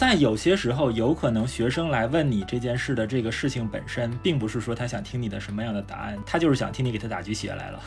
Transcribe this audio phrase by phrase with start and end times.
[0.00, 7.82] 在有些时候，有可能学生来问你这件事的这个事情本身，并不是说他想听你的什么样的答案，他就是想听你给他打鸡血来了。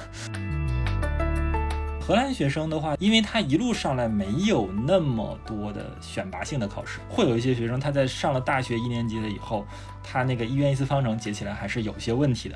[2.00, 9.66] 荷兰学生的话，因为他一路上来没有那么多的选拔性的考试，会有一些学生他在上了大学一年级了以后，
[10.04, 12.56] 他那个一元一次方程解起来还是有些问题的。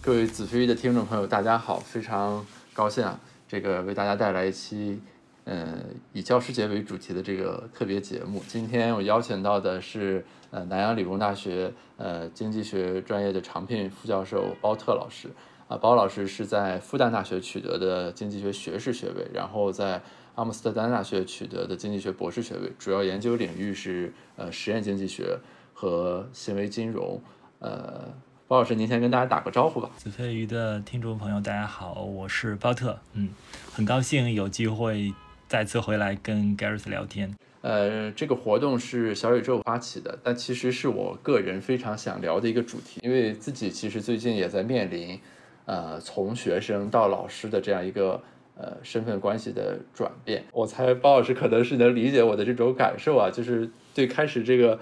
[0.00, 3.18] 各位子非鱼的听众朋友，大家好，非常高兴啊，
[3.48, 5.02] 这个为大家带来一期，
[5.48, 5.78] 呃，
[6.12, 8.42] 以教师节为主题的这个特别节目。
[8.46, 15.30] 今天我邀请到的是，呃，南洋理工大学呃经济学专业的常聘副教授包特老师。
[15.68, 20.00] 啊，包老师是在复旦大学取得的经济学学士学位，然后在
[20.34, 25.38] 阿姆斯特丹大学取得的经济学博士学位，主要研究领域是呃实验经济学
[25.72, 27.20] 和行为金融。
[27.58, 28.04] 呃，
[28.46, 29.90] 包老师，您先跟大家打个招呼吧。
[29.96, 33.30] 子非鱼的听众朋友，大家好，我是包特，嗯，
[33.72, 35.12] 很高兴有机会
[35.48, 37.34] 再次回来跟 Gareth 聊天。
[37.62, 45.18] 呃，这个活动是小宇宙发起的，但其实是我个人非常想聊的一个主题，因为自己其实最近也在面临。
[45.64, 48.22] 呃，从学生到老师的这样一个
[48.56, 54.80] 呃身份关系的转变，我猜包老师可能是能理解我的这种感受啊，就是对开始这个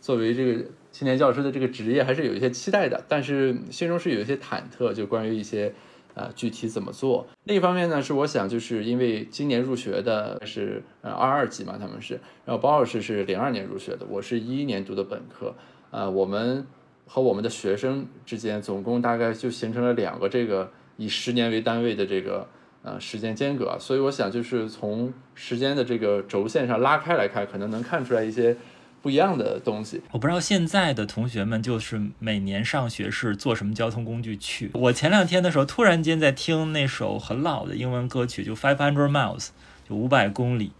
[0.00, 5.74] 作为这个青年教师的这个职业还是有一些期待的，但是心中是有一些忐忑，就关于一些
[6.18, 7.26] 呃具体怎么做。
[7.44, 15.54] 另一方面呢，是我想就是因为今年入学的是呃二二级嘛，他们是，然后包老师是零二年入学的，我是一一年读的本科，
[15.90, 16.66] 呃，我们。
[17.10, 22.46] 和我们的学生之间，总共大概就形成了两个这个以十年为单位的这个
[22.82, 28.54] 呃时间间隔，所以我想就是从时间的这个轴线上拉开来看，可能能看出来一些
[29.02, 30.00] 不一样的东西。
[30.10, 34.70] 我不知道现在的同学们就是每年上学是坐什么交通工具去。
[34.74, 39.48] 我前两天的时候突然间在听那首很老的英文歌曲，就 Five Hundred Miles，
[39.88, 40.72] 就五百公里，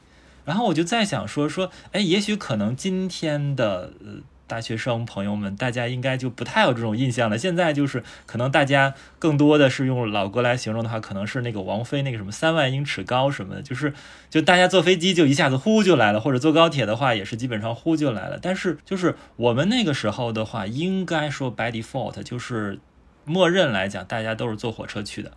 [0.45, 4.23] 然后我就在想说说，哎，也许可能今天的呃。
[4.49, 7.39] 大学生朋友们，大家应该就不太有这种印象了。
[7.39, 13.93] 现在就是可能大家更多的是用老歌来形容的话，可能是那个王菲那个什么三万英尺高什么的，就是
[14.31, 18.39] 就大家坐飞机就一下子呼就来了，或者坐高铁的话也是基本上呼就来了。
[18.41, 22.81] 但是就是我们那个时候的话，应该说 by default 就是
[23.25, 25.33] 默认来讲，大家都是坐火车去的，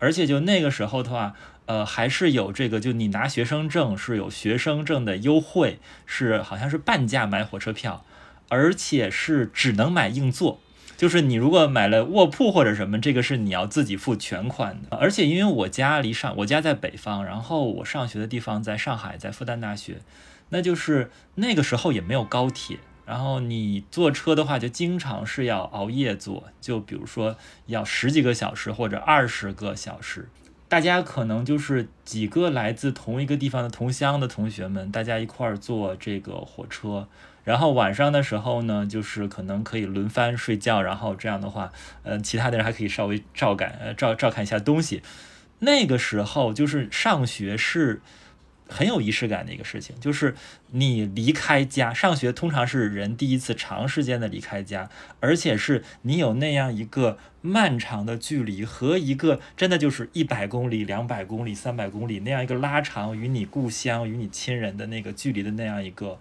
[0.00, 1.34] 而且就那个时候的话，
[1.66, 8.04] 呃，还是有这个，就你拿学生证是有学生证的优惠，是好像是半价买火车票。
[8.48, 10.60] 而且是只能买硬座，
[10.96, 14.96] 就是你如果买了卧铺或者什么，这个是你要自己付全款的。
[14.96, 19.98] 而且因为我家离上，我家在北方，然后我上学的地方在上海，在复旦大学，
[20.50, 27.36] 那就是那个时候也没有高铁，然后你坐车的话就经常是要熬夜坐，就比如说
[27.66, 30.28] 要十几个小时或者二十个小时。
[30.68, 37.06] 大家可能就是几个来自同一个地方的同乡的同学们，大家一块儿坐这个火车。
[37.46, 45.00] 然后晚上的时候呢，就是可能可以轮番睡觉，然后这样的话，呃，其他的人还可以稍微照看呃照照看一下东西。
[45.60, 48.02] 那个时候就是上学是
[48.68, 50.34] 很有仪式感的一个事情，就是
[50.72, 54.90] 你离开家上学，通常是人第一次长时间的离开家，
[55.20, 66.18] 而且是你有那样一个漫长的距离和一个真的就是一百公里、两百公里、三百公里那样一个拉长与你故乡、与你亲人的那个距离的那样一个。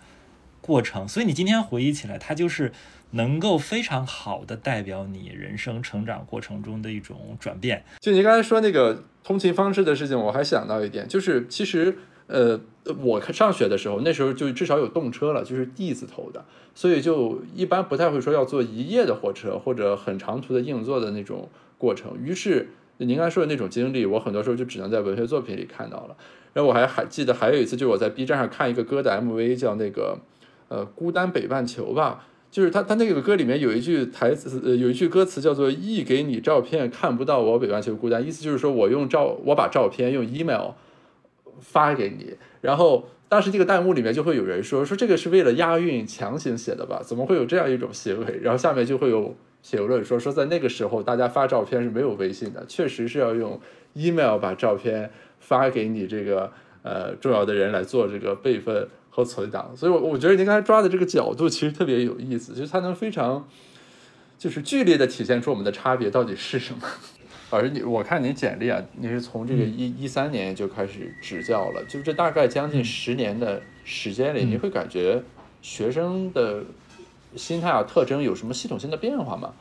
[0.66, 2.72] 过程，所以你今天回忆起来，它就是
[3.12, 7.84] 能够非常好的代表你人生成长过程中的一种转变。
[8.00, 11.96] 就你刚才说那个通勤方式的事情，我还想到一点，就是其实
[12.26, 12.60] 呃，
[13.04, 16.44] 我上学的时候，那时候就至少有动车了，就是 D 字头的，
[16.74, 21.48] 所以就一般不太会说要坐一夜的火车或者很长途的硬座的那种
[21.78, 22.18] 过程。
[22.20, 26.18] 于是您刚才说的那种经历，我很多时候就只能在文学作品里看到了。
[26.54, 30.18] 然后我还还记得还有一次，就是我在 B 站上看一个歌的 MV，叫那个。
[30.68, 40.72] 呃，孤单北半球吧，就是他他那个歌里面有一句台词，呃，有一句歌词叫做“一给你照片，看不到我北半球孤单”，意思就是说我用照我把照片用 email
[41.60, 47.02] 发给你，然后当时这个弹幕里面就会有人说说这个是为了押韵强行写的吧？
[47.04, 48.40] 怎么会有这样一种行为？
[48.42, 53.60] 然后下面就会有评论说说在那个时候大家发照片是没有微信的，确实是要用
[53.94, 56.52] email 把照片发给你这个
[56.82, 58.88] 呃重要的人来做这个备份。
[59.16, 63.48] 和存档，所以，我我觉得您刚才抓的这个角度其实特别有意思，就是它能非常，
[64.38, 66.82] 就是剧烈的体现出我们的差别到底是什么。
[67.50, 75.24] 而你，我看您简历啊，你是从这个一一三年就开始执教了，就是这大概将近十年的时间里，你会感觉
[75.62, 76.62] 学生的
[77.38, 79.54] 心态啊、特征有什么系统性的变化吗？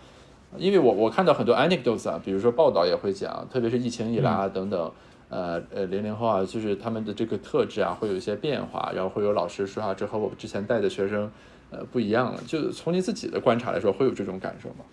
[0.59, 4.91] 因为我我看到很多 anecdotes 啊，比如说报道也会讲，特别是疫情以来啊等等。
[5.35, 11.31] 呃呃零零后啊，就是他们的这个特质啊会有一些变化，然后会有老师说啊，这和我之前带的学生
[11.71, 12.41] 呃不一样了。
[12.47, 14.85] 就从你自己的观察来说，会有这种感受吗？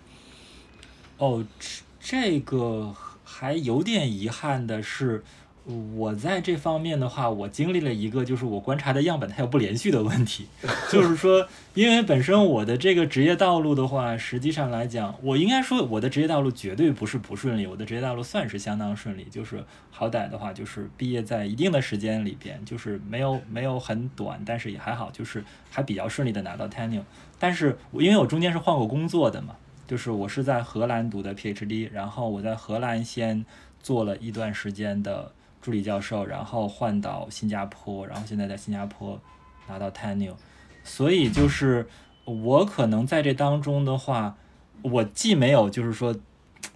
[1.20, 1.46] 哦，
[2.00, 5.24] 这个还有点遗憾的是。
[5.96, 10.48] 我在这方面的话，我经历了一个就是我观察的样本它有不连续的问题，
[10.92, 27.04] 就是说，因为本身我的这个职业道路的话，实际上来讲，我应该说我的职业道路绝对不是不顺利，我的职业道路算是相当顺利，就是好歹的话就是毕业在一定的时间里边，就是没有 没有很短，但是也还好，就是还比较顺利的拿到 tenure。
[27.38, 29.56] 但是因为我中间是换过工作的嘛，
[29.88, 33.46] 就是我是在荷兰读的 PhD，然后我在荷兰先
[33.80, 35.32] 做了一段时间的。
[35.62, 39.22] 助理教授，然后换到新加坡，然后现在在新加坡
[39.68, 40.34] 拿到 tenure，
[40.84, 41.88] 所以就是
[42.26, 44.36] 我可能在这当中的话，
[44.82, 46.16] 我既没有就是说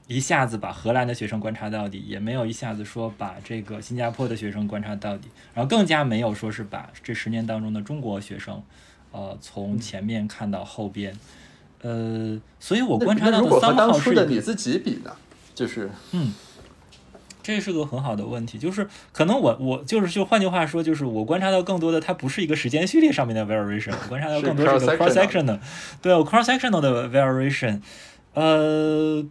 [0.07, 8.61] 一下子把荷兰的学生观察到底，也没有一下子说把这个新加坡的学生观察到底，然后更加没有说是把这十年当中的中国学生，
[9.11, 11.17] 呃，从前面看到后边，
[11.81, 15.11] 呃，所以我观察到的三号是的你自己比呢，
[15.55, 16.31] 就是嗯。
[17.45, 25.59] 这是个很好的问题，就是可能我我就是就换句话说，就是我观察到更多的，它不是一个时间序列上面的 variation，我观察到更多是个 cross section 的，
[26.01, 27.81] 对，cross sectional 的 variation，
[28.33, 29.23] 呃，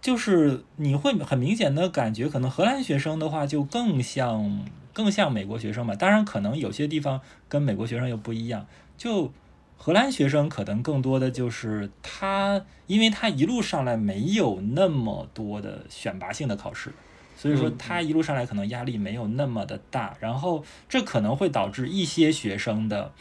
[0.00, 8.64] 就是你会很明显的感觉，可能荷兰学生的话就更像更像美国学生吧，当然可能有些地方跟美国学生又不一样，
[8.96, 9.32] 就
[9.76, 16.92] 荷兰学生可能更多的就是他，因为他一路上来没有那么多的选拔性的考试。
[17.44, 23.12] 所以说他一路上来可能压力没有那么的大，然后这可能会导致一些学生的，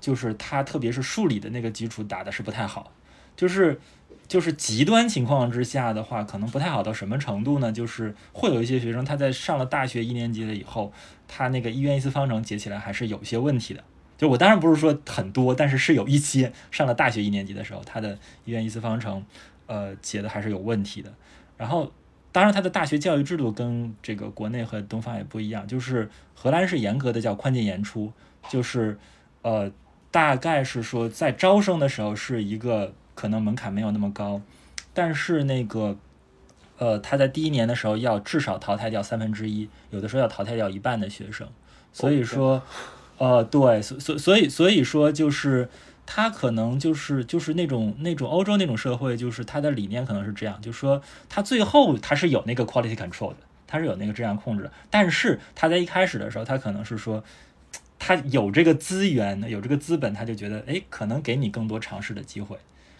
[0.00, 2.90] 就是他特别是数理的那个基础打的是不太好，
[3.36, 3.78] 就是
[4.26, 7.70] 就是极端情况之下的话，可能不太好到什么程度呢？
[7.70, 10.90] 就是会有一些学生他在上了大学一年级了以后，
[11.28, 13.84] 他那个一元一次方程解起来还是有些问题的。
[14.16, 19.22] 就我当然不是说很多，但是是有一些上了大学一年级的时候，他的一元一次方程，
[19.66, 21.12] 呃，解的还是有问题的。
[21.58, 21.92] 然后。
[22.32, 28.12] 当然，他的大学教育制度跟这个国内和东方也不一样，就是荷兰是严格的叫宽进严出，
[28.48, 28.96] 就是
[29.42, 29.70] 呃，
[30.10, 34.40] 大概是说在招生的时候是一个可能门槛没有那么高，
[34.94, 35.96] 但是那个
[36.78, 41.48] 呃，他在第一年的时候要至少淘汰掉三分之一，有的时候要淘汰掉一半的学生，
[41.92, 42.62] 所以说，
[43.18, 45.68] 呃，对，所所所以所以说就是。
[46.06, 53.36] 他可能就是就是那种那种欧洲那种社会，就是他的理念可能是这样，就是说他最后他是有那个 quality control 的，
[53.68, 54.72] 他是有那个质量控制的。
[54.90, 57.22] 但是他在一开始的时候，他可能是说
[57.98, 62.56] 他有这个资源，有这个资本，他就觉得哎，可能给你更多尝试的机会。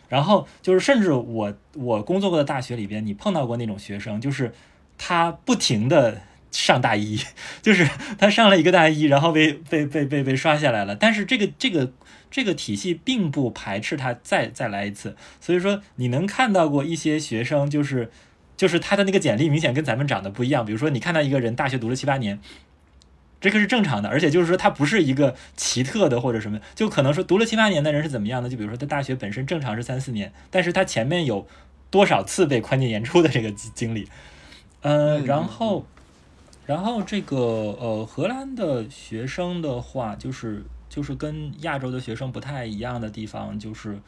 [0.09, 4.55] 然后就是甚至我我工作过的大学里边，你碰到过那种学生，就是
[4.97, 6.21] 他不停的
[6.53, 7.19] 上大一，
[7.61, 7.89] 就是
[8.19, 10.95] 他上了一个大一，然后被被被被被刷下来了。
[10.95, 11.91] 但是这个这个。
[12.31, 18.11] 这个体系并不排斥他再再来一次，所以说你能看到过一些学生，就是
[18.57, 20.65] 就是他的那个简历明显跟咱们长得不一样。
[20.65, 22.39] 比如说你看到一个人大学读了七八年，
[23.41, 28.49] 这个是正常的，而且就是说他不是一个奇特的或者什么，就可能说读了七八年的人是怎么样的？
[28.49, 31.49] 就比如说他大学本身正常是三四年，但是他前面有
[31.91, 34.09] 多少次被宽进严出的这个经历，
[34.83, 35.85] 呃，然后
[36.67, 40.65] 然后这个呃荷兰的学生的话就是。
[40.91, 43.99] 就是跟亚洲的学生不太一样的地方，就是，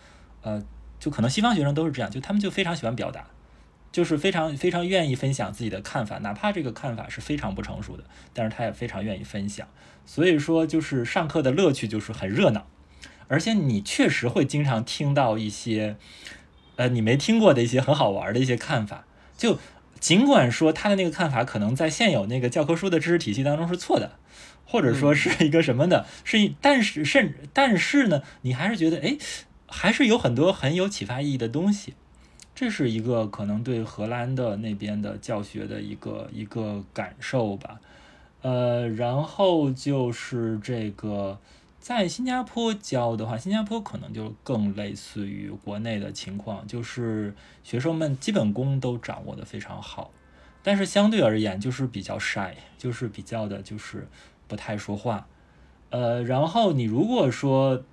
[0.43, 0.61] 呃，
[0.99, 3.25] 就可能西方学生都是这样，就他们就非常喜欢表达，
[3.93, 9.69] 就是非常非常愿意分享自己的看法，哪怕这个看法是非常不成熟的，但是他也非常愿意分享。
[10.05, 12.67] 所以说，就是上课的乐趣就是很热闹，
[13.29, 15.97] 而且你确实会经常听到一些，
[16.75, 19.05] 呃，你没听过的一些很好玩的一些看法。
[19.37, 19.59] 就
[20.01, 24.19] 尽管说他的那个看法可能在现有那个教科书的知识体系当中是错的。
[24.73, 29.19] 或者说是一个什么的，是但是甚但是呢，你还是觉得哎，
[29.67, 31.93] 还是有很多很有启发意义的东西，
[32.55, 37.81] 这是一个可能对荷兰的那边的教学的一个一个感受吧。
[38.41, 41.39] 呃，然后就是这个
[41.79, 50.11] 在新加坡教的话，新加坡可能就更类似于国内的情况，就是学生们基本功都掌握的非常好，
[50.63, 54.09] 但是相对而言就是比较 shy，就是比较的就是。
[54.53, 55.29] 不太说话，
[55.89, 57.85] 呃，然后你如果说，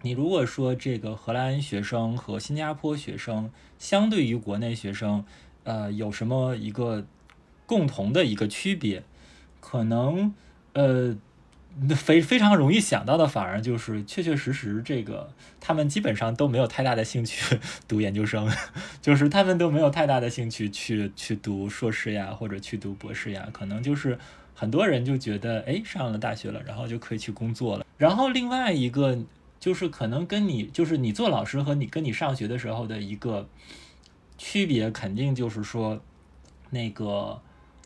[0.00, 5.24] 你如果说这个荷兰学生和新加坡学生相对于国内学生，
[5.62, 7.06] 呃，有什么一个
[7.66, 9.04] 共同的一个区别？
[9.60, 10.34] 可能，
[10.72, 11.16] 呃，
[11.94, 18.50] 非非常容易想到的，反而就是确确实实这个，他们基本上都没有太大的兴趣 读研究生，
[19.00, 24.18] 就是他们都没有太大的兴趣去去读硕士呀，或者去读博士呀，可能就是
[24.54, 27.86] 很多人就觉得，哎，上了大学了，然后就可以去工作了。
[27.98, 29.18] 然后另外一个
[29.58, 33.48] 就是可能跟你就是你做老师和你跟你上学的时候的一个
[34.38, 36.00] 区别，肯定就是说
[36.70, 37.40] 那个。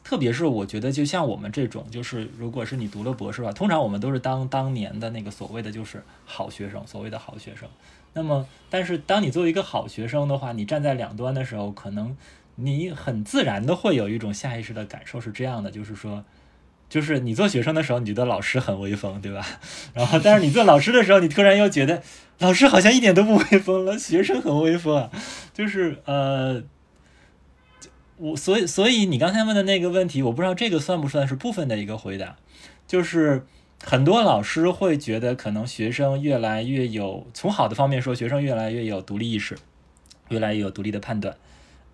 [0.08, 7.68] 特别是我觉得，就像我们这种，就是如果是你读了博士吧，通常我们都是当当年的那个所谓的就是好学生，所谓的好学生。
[8.12, 12.16] 那么，但是当你作为一个好学生的话，你站在两端的时候，可能
[12.54, 16.24] 你很自然的会有一种下意识的感受是这样的，就是说，
[16.88, 19.46] 就是你做学生的时候，你觉得老师很威风，对吧？
[19.94, 22.02] 然后，但是你做老师的时候，你突然又觉得
[22.38, 25.10] 老师好像一点都不威风了，学生很威风啊，
[25.52, 26.62] 就是呃。
[28.18, 32.36] 我所以所以你刚才问的那个问题，我不知道这个算不算是部分的一个回答，
[32.86, 33.44] 就是
[33.84, 39.58] 很多老师会觉得可能学生越来越有从好的方面说，学生越来越有独立意识，
[40.30, 41.36] 越来越有独立的判断，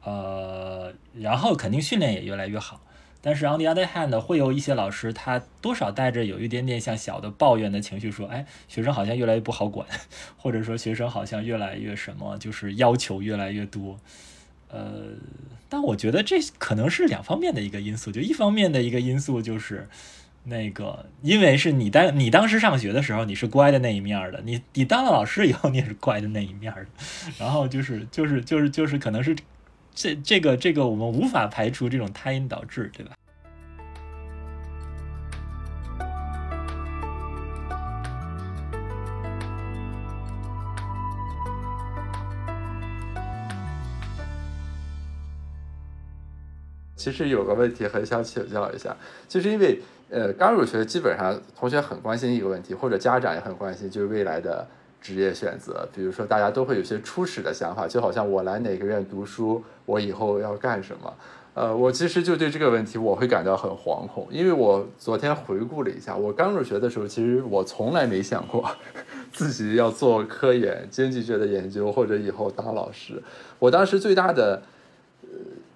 [0.04, 2.80] 呃，然后肯定训练也越来越好。
[3.25, 9.87] 但是 on the other hand，会有一些老师他多少带着有一点点像小的抱怨的情绪，说，哎，学生好像越来越不好管，
[10.37, 13.99] 或者说学生好像越来越什么，就是要求越来越多。
[14.69, 15.11] 呃，
[15.69, 18.11] 但我觉得这可能是两方面的一个因素。
[18.11, 19.87] 就一方面的一个因素就是，
[20.45, 26.87] 那个因为是你当你当时上学的时候，你是乖的那一面的，你你当了老师以后，你也是乖的那一面的。
[27.38, 29.37] 然后就是就是就是就是可能是
[29.94, 33.12] 这这个这个我们无法排除这种胎因导致，对吧？
[46.96, 48.96] 其实有个问题很想请教一下，
[49.28, 54.64] 就是因为呃刚入学，基本上同学很关心一个问题，或者家长也很关心，就是未来的
[55.02, 55.87] 职业选择。
[55.94, 61.12] 比如说大家都会有些初始的想法，就好像我来哪个院读书，我以后要干什么？
[61.54, 68.64] 呃，我其实就对这个问题我会感到很惶恐，因为我昨天回顾了一下，我刚入学的时候，其实我从来没想过
[69.32, 73.23] 自己要做科研、经济学的研究，或者以后当老师。
[73.59, 74.62] 我当时最大的。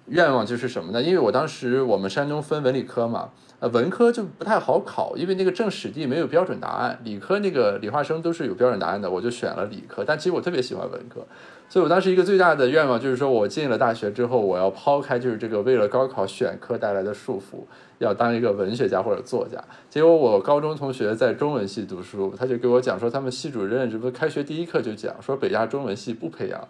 [0.07, 1.01] 愿望就是什么呢？
[1.01, 10.03] 因为我当时我们山东分文理科嘛，呃，文科就不太好考，因为那个政史地没有标准答案，理科那个理化生都是有标准答案的，我就选了理科。
[10.05, 11.25] 但其实我特别喜欢文科，
[11.67, 17.65] 所以我当时一个最大的愿望就是说我进了大学之后，我要抛开就是这个为了高考选科带来的束缚，
[17.97, 19.61] 要当一个文学家或者作家。
[19.89, 26.65] 结果我高中同学在中文系读书，他就给我讲说，他们系主任这不是开学第一课就讲说，北大中文系不培养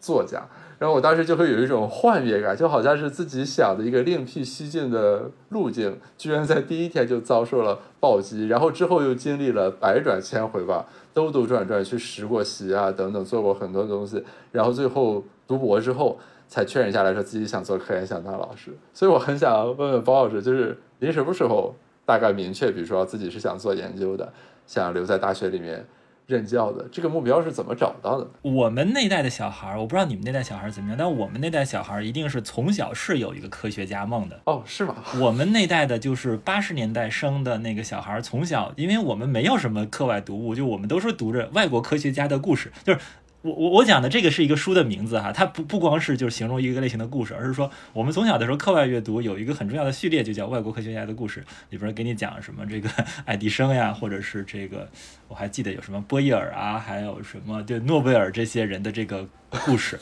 [0.00, 0.42] 作家。
[0.78, 18.70] 然后我当时就会有一种幻灭感，就好像是自己想的一个另辟蹊径的路径，居然在第一天就遭受了暴击，然后之后又经历了百转千回吧，兜兜转转去实过习啊等等，做过很多东西，然后最后读博之后才确认下来说自己想做科研，想当老师。
[18.94, 21.74] 所以我很想问问包老师，就是您什么时候
[22.06, 24.32] 大概明确，比如说自己是想做研究的，
[24.64, 25.84] 想留在大学里面？
[26.28, 28.28] 任教的这个目标是怎么找到的？
[28.42, 34.38] 我们那代的小孩儿，我不知道你们那代小孩儿怎么样，但我们那代小孩儿一定是从小是有一个科学家梦的。
[34.44, 34.96] 哦，是吗？
[35.18, 43.00] 我们那代的就是八十年代生的那个小孩儿，从小，因为我们没有什么课外读物，就我们都是读着外国科学家的故事，就是。
[43.42, 52.90] 我我我讲的这个是一个书的名字哈，它不不光是就是形容一个类型的故事，而是说我们从小的时候课外阅读有一个很重要的序列，就叫外国科学家的故事，里边给你讲什么这个
[53.24, 54.88] 爱迪生呀，或者是这个
[55.28, 60.00] 我还记得有什么波义尔啊，还有什么对诺贝尔这些人的这个故事，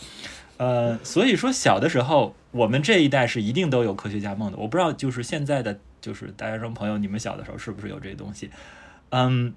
[0.56, 8.50] 呃，所以说小的时候我们这一代是一定都有科学家梦的，我不知道就是现在的就是大学生朋友，你们小的时候是不是有这些东西？
[9.10, 9.54] 嗯。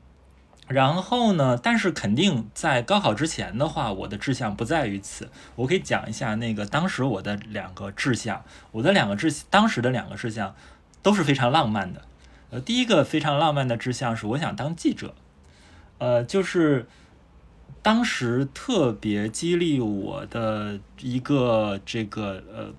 [0.70, 1.58] 然后呢？
[1.58, 5.28] 但是肯定在高考之前的话，我的志向不在于此。
[5.56, 10.54] 我可以讲一下那个当时我的两个志向，我的两个志，当时的两个志向
[11.02, 12.04] 都是非常浪漫的。
[12.52, 15.16] 呃，第一个非常浪漫的志向是我想当记者。
[15.98, 16.86] 呃，就是
[17.82, 22.72] 当时特别激励我的一个这个呃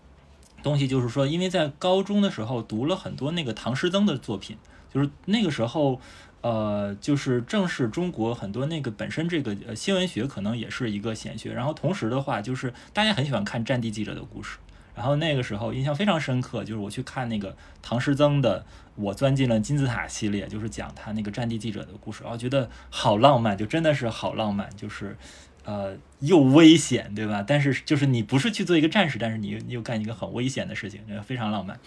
[0.62, 4.56] 东西，就是说，因为在高中的时候读了很多那个唐诗曾的作品，
[4.94, 6.00] 就是那个时候。
[6.42, 14.58] 呃，就是正是中国很多那个本身这个呃新闻学可能也是一个显学，然后同时的话就是大家很喜欢看战地记者的故事，
[14.94, 18.60] 然后那个时候印象非常深刻，就是我去看那个唐诗曾的
[18.94, 25.16] 《我钻进了金字塔》系列，就是讲他那个战地记者的故事，然后觉得好浪漫，就真的是好浪漫，就是
[25.64, 27.44] 呃又危险，对吧？
[27.46, 31.78] 但是就是你不是去做一个战士，但是你又你又干一个很危险的事情，非常浪漫。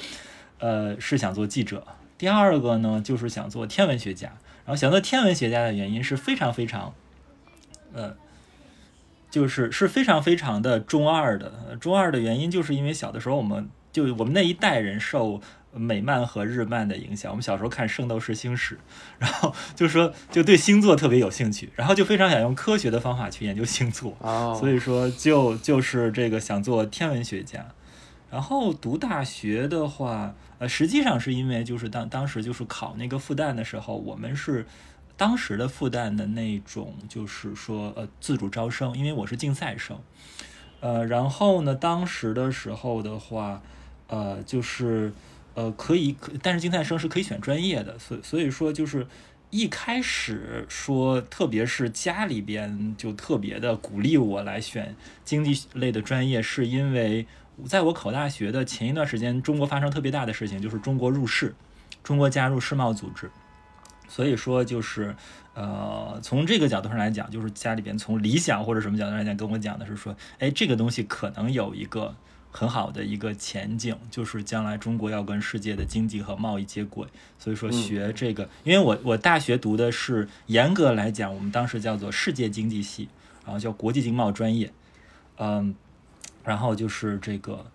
[0.60, 1.86] 呃，是想做记者。
[2.18, 4.32] 第二个呢，就是想做天文学家。
[4.66, 6.94] 然后想做天文学家的原因是非常非常，
[7.94, 8.16] 呃，
[9.30, 11.76] 就是是非常非常的中二的。
[11.80, 15.42] 中二的原因就是因为小的时候我们就我们那一代人受。
[15.76, 18.76] 美漫和日漫的影响，我们小时候看《圣斗士星矢》，
[19.18, 24.16] 然后就说就对星座特别有兴趣，然后就非常想用科学的方法去研究星座，
[24.60, 27.66] 所以说就就是这个想做天文学家。
[28.30, 34.66] 然后读大学的话，呃，实际上是因为就是当当时就是考那个复旦的时候，我们是
[35.18, 40.00] 当时的复旦的那种就是说呃自主招生，因为我是竞赛生，
[40.80, 43.62] 呃，然后呢，当时的时候的话，
[44.08, 45.12] 呃，就是。
[45.56, 49.06] 呃，可以，可但是竞赛生是可以选专业的，所所以说就是
[49.52, 57.28] 一开始说，特别是家里边就特别的鼓励我来选经济类的专业，是因为
[57.66, 61.54] 在我考大学的前一段时间，中国发生特别大的事情，就是中国入世，
[62.04, 63.30] 中国加入世贸组织，
[64.08, 65.16] 所以说就是
[65.54, 72.16] 呃，从这个角度上来讲，就是家里边从理想或者什么角度来讲跟我讲的是说，哎，这个东西可能有一个。
[72.56, 77.08] 很好的一个前景，就是将来中国要跟世界的经济和贸易接轨，
[77.40, 83.10] 所以说学这个，因为我我大学读的是严格来讲，我们当时叫做世界经济系，
[83.44, 84.72] 然后叫国际经贸专业，
[85.40, 85.74] 嗯，
[86.44, 87.66] 然后就是这个，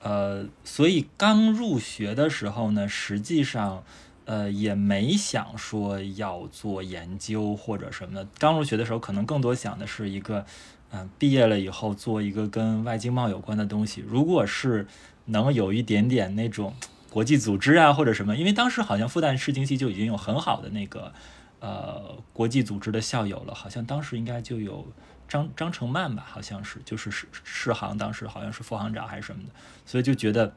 [0.00, 3.82] 呃，所以刚入学的时候呢，实际上
[4.24, 10.44] 呃也没想说要做研究或者什么的，刚入学的时候可能更多想的是一个。
[10.92, 14.86] 嗯，毕业了以后做一个跟外经贸有关的东西，如果是
[15.24, 16.72] 能有一点点那种
[17.10, 21.12] 国际组织啊或者什么，因为当时好像复旦世经系就已经有很好的那个
[21.58, 24.86] 呃国际组织的校友了，好像当时应该就有
[25.28, 29.50] 张张成曼吧，好像是就是世世行当时好像是副行长还是什么的，
[29.84, 30.54] 所以就觉得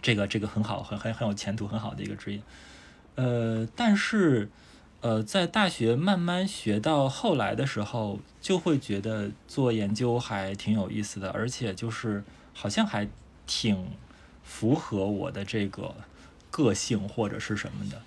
[0.00, 2.42] 这个这个很好，很很很有前途，很好的一个职业。
[3.16, 4.48] 呃，但是。
[5.00, 13.06] 呃，在大学慢慢学到后来的时候，就会觉得做研究还挺有意思的，而且就是好像还
[13.46, 13.86] 挺
[14.42, 15.94] 符合我的这个
[16.50, 18.00] 个性或者是什么的，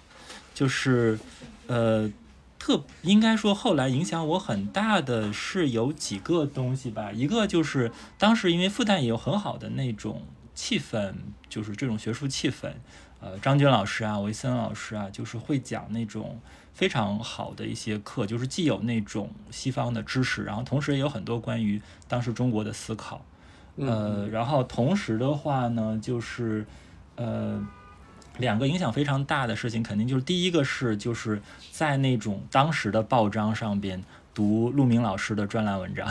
[0.56, 1.20] 就是
[1.68, 2.12] 呃，
[2.60, 11.14] 特应该说后来影响我很大的是有几个东西吧，一个就是当时因为复旦也有很好的那种气氛，
[11.50, 12.72] 就是这种学术气氛，
[13.20, 16.40] 呃，张军老师啊，维森老师啊，就是会讲那种。
[16.74, 23.26] 非常好的一些课，就是既有那种西方的知识，然后同时也有很多关于当时中国的思考，
[23.78, 26.68] 呃，然后同时的话呢，就是
[27.16, 27.60] 呃，
[28.40, 36.08] 两个影响非常大的事情，肯定就是第一个是就是在那种当时的报章上边读陆明老师的专栏文章。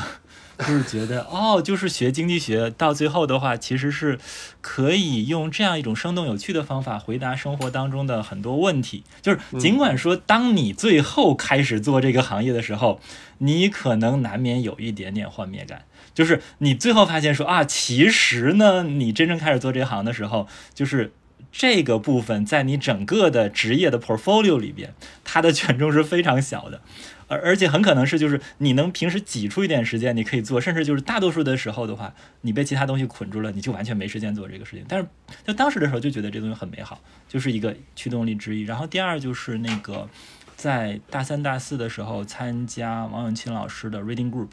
[0.59, 4.19] 就是觉得哦，就是学经济学到最后的话，其实是
[4.63, 9.05] 可以用这样一种生动有趣的方法回答生活当中的很多问题。
[9.21, 12.99] 就是尽管说，当你最后开始做这个行业的时候，
[13.37, 15.85] 你可能难免有一点点幻灭感。
[16.15, 21.13] 就是你最后发现说啊，其实呢，你真正开始做这行的时候，就是
[21.51, 26.81] 这个部分在你整个的职业的 portfolio 里边，它的 权重是非常小的。
[27.29, 34.85] 而而且很可能是，就是你能平时挤出一点时间，你可以做，甚至就是大多数的时候的话，你被其他东西捆住了，你就完全没时间做这个事情。
[34.87, 35.09] 但是
[35.45, 38.63] 就当时的时候就觉得这东西很美好，就是一个驱动力之一。
[38.63, 40.09] 然后第二就是那个
[40.55, 44.51] 在大三大四的时候参加王永庆老师的 reading group，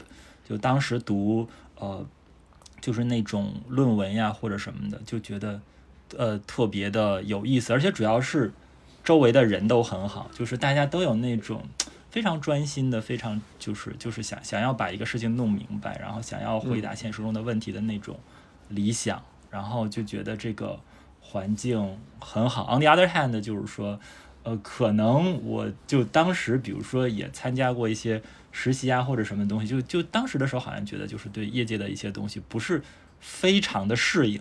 [0.48, 2.04] 就当时读呃
[2.80, 5.60] 就是那种论文呀或者什么的，就觉得
[6.18, 8.52] 呃特别的有意思，而且主要是
[9.02, 11.62] 周围的人都很好，就是大家都有那种。
[12.10, 18.16] 非常专心的，非常就是就是想想要把一个事情弄明白，然后想要回答现实中的问题的那种
[18.68, 20.78] 理想，然后就觉得这个
[21.20, 22.66] 环境很好。
[22.66, 23.98] On the other hand，就是说，
[24.44, 28.22] 呃，可能我就当时，比如说也参加过一些
[28.52, 32.80] 实习啊或者什么东西，就就当时的时候好像觉得就是对业界的一些东西不是
[33.18, 34.40] 非常的适应，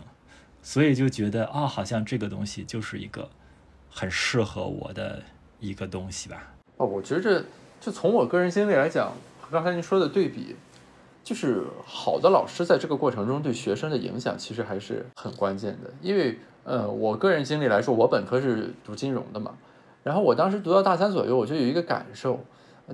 [0.64, 3.30] 所以就觉得啊，好像这个东西就是一个
[3.92, 5.22] 很适合我的
[5.60, 6.56] 一个东西吧。
[6.78, 7.46] 哦，我觉得。
[7.84, 9.12] 就从我个人经历来讲，
[9.52, 10.56] 刚才您说的对比，
[11.22, 15.92] 就是好的老师在这个过程中对学生的影响其实还是很关键的。
[16.02, 19.58] 因为，呃，我个人经历来说，我本科是读金融的嘛，
[20.02, 22.40] 然后我当时读到大三左右，我就有一个感受，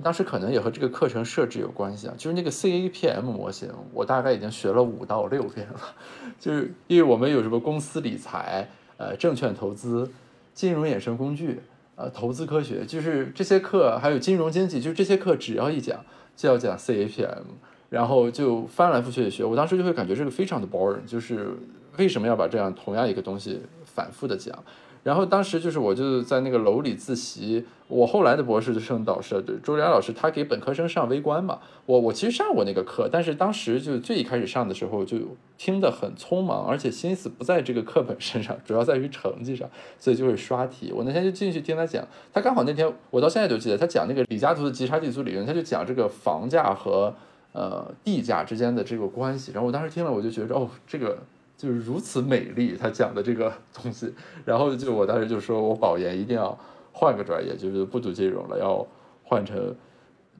[0.02, 5.80] 当时可能也和这个课程设置有关系啊，就是那个 CAPM 模型，我大概已经学了五到六遍了，
[6.38, 10.10] 就是因为我们有什么公司理财、呃，证券投资、
[10.54, 11.60] 金融衍生工具。
[11.96, 16.02] 呃，投资科学就是这些课，还有金融经济，就是这些课，只要一讲
[16.34, 17.42] 就要讲 CAPM，
[17.90, 19.44] 然后就翻来覆去的学。
[19.44, 21.50] 我当时就会感觉这个非常的 boring，就是
[21.98, 24.64] 为什么要把这样同样一个东西反复的讲？
[25.02, 35.16] 然后当时就是我就在那个楼里自习，我后来的博士生导师周良老师，他给本科生上微观嘛，我我其实上过那个课，但是当时就最一开始上的时候就
[35.56, 40.92] 听得很匆忙，而且心思不在这个课本身上，主要在于成绩上，所以就会刷题。
[40.94, 47.14] 我那天就进去听他讲，他刚好那天我到现在都记得，他讲那个李嘉图的极差地租理论，他就讲这个房价和
[47.52, 51.16] 呃地价之间的这个关系，然后我当时听了我就觉得哦这个。
[51.60, 54.10] 就是如此美丽，他讲的这个东西，
[54.46, 56.58] 然后就我当时就说，我保研一定要
[56.90, 58.86] 换个专业，就是不读金融了，要
[59.22, 59.76] 换成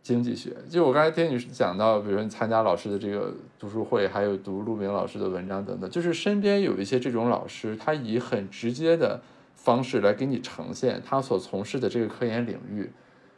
[0.01, 0.57] 经济学。
[0.71, 9.21] 就我刚才听你讲到，比如说你参加老师的这个读书会，还有读陆明老师的文章等等，就是身边有一些这种老师，他以很直接的
[9.55, 12.91] 方式来给你呈现他所从事的这个科研领域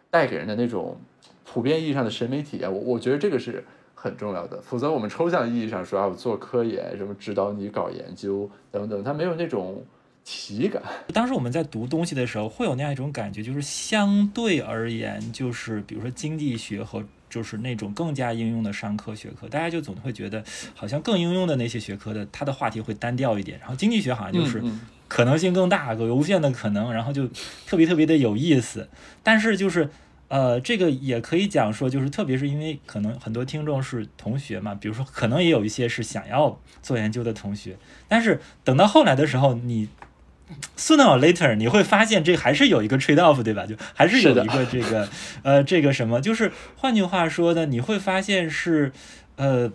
[0.09, 1.01] 带给人的那种
[1.45, 2.73] 普遍意义上的审美体验。
[2.73, 3.64] 我我觉得这个是。
[4.03, 9.81] 很重要的，否则我们抽象意义上说啊，我做科研，什么指导你搞研究等等，它没有那种
[10.25, 10.83] 体感。
[11.15, 20.43] 当时我们在读东西的时候，会有那样一种感觉，就是相对而言，就是比如说经济学和就是那种更加应用的商科学科，大家就总会觉得
[20.75, 23.61] 好像更应用的那些学科的，它的话题会单调一点。
[23.61, 24.61] 然后经济学好像就是
[25.07, 27.29] 可能性更大，有无限的可能，然后就
[27.69, 28.88] 特别特别的有意思。
[29.23, 29.88] 但是就是。
[30.33, 37.77] 呃，这个也可以讲说，就是特别是因为可能很多听众是同学嘛，比如说可能也有一些是想要做研究的同学，
[38.09, 39.90] 但是等到后来的时候，你
[40.79, 43.66] sooner or later 你会发现这还是有一个 trade off，对吧？
[43.66, 45.07] 就还是有一个这个
[45.42, 48.90] 呃这个什么，就是换句话说呢，你会发现是
[49.37, 49.71] 呃。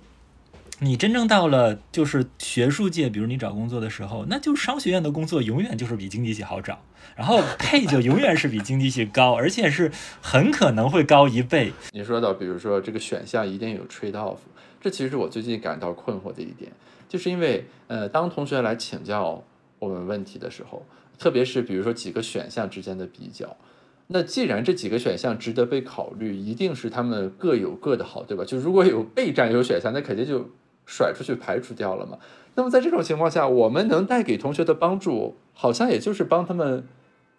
[0.80, 6.80] 你真正到了就是学术界，比如你找工作的时候，那就商学院的工作永远就是比经济系好找，
[7.16, 11.74] 然后配就永远是比经济系高，而且是很可能会高一倍。
[11.94, 14.38] 你说到，比如说这个选项一定有 trade off，
[14.80, 16.72] 这其实我最近感到困惑的一点，
[17.10, 19.44] 就是因为呃，当同学来请教
[19.80, 20.86] 我们问题的时候，
[21.18, 23.58] 特别是比如说几个选项之间的比较，
[24.06, 28.46] 那既然这几个选项值得被考虑，一定是他们各有各的好，对吧？
[28.46, 30.48] 就如果有被占有选项，那肯定就。
[30.88, 32.18] 甩出去排除掉了嘛？
[32.56, 36.88] 那么在这种情况下，我们能带给同学的帮助，好像也就是帮他们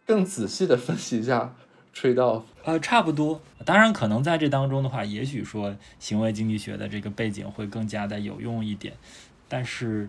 [0.06, 1.56] 更仔细的分析一下
[1.92, 2.42] trade off。
[2.62, 3.40] 呃，差不多。
[3.64, 8.94] 当然，可能在这当中的话，也许说行为经济学的这个背景会更加的有用一点，
[9.48, 10.08] 但是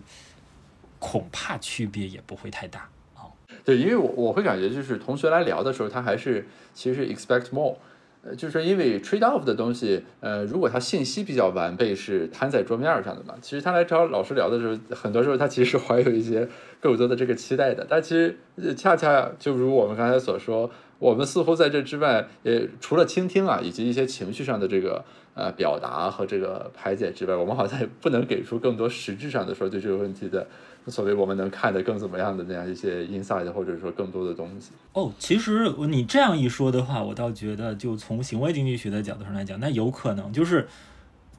[1.00, 3.26] 恐怕区别也不会太大啊。
[3.64, 7.76] 对，因为我我会感觉就是同学来聊的时候，他还是其实 expect more。
[8.22, 13.34] 呃，就是因为 trade off 的东西，呃，如果他信息比较完备，是摊在桌面上的嘛。
[13.40, 16.46] 其实他来找老师聊的时候，很多时候他其实怀有一些
[16.80, 17.86] 更多的这个期待的。
[17.88, 18.36] 但其实
[18.76, 30.46] 恰恰就如我们刚才所说，我们似乎在这之外，呃除了倾听啊，以及一些情绪上的这个呃表达和这个排解之外，我们好像也不能给出更多实质上的说对这个问题的。
[30.86, 34.70] 所谓我们能看得更怎么样的那样一些 inside，或者说更多的东西。
[34.94, 40.66] 哦，其实你这样一说的话，我倒觉得，就从行为经济学的角度上来讲，那有可能就是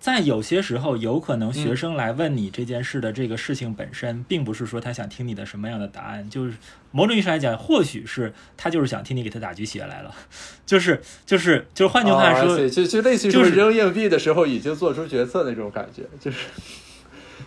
[0.01, 6.55] 在有些时候，有可能学生来问你这件事的这个事情本身，并不是说他想听你的什么样的答案，就是
[6.89, 10.13] 某种意义上来讲，或许是他就是想听你给他打鸡血来了，
[10.65, 16.47] 就是就是就是换句话说，就就类似于就是扔硬币的时候已经做出决策那种感觉，就是。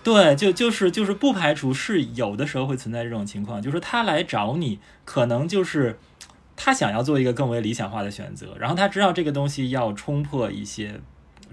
[0.02, 5.98] 对，就就是就是不排除是有的时候会存在这种情况，就是他来找你，可能就是
[6.56, 11.00] 他想要做一个更为理想化的选择，然后他知道这个东西要冲破一些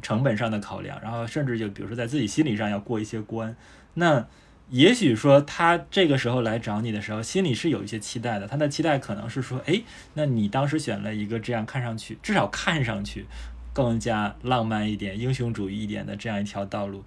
[0.02, 3.56] 成本上的考量，然后甚至就比如说在自己心理上要过一些关，
[3.96, 4.26] 那
[4.70, 9.82] 也许说他这个时候来找你的时候，心里是有一些期待的，他的期待可能是说，哎，
[10.14, 13.26] 那你当时选了一个这样看上去至少看上去
[13.74, 17.04] 更加浪漫一点、英雄主义一点的这样一条道路。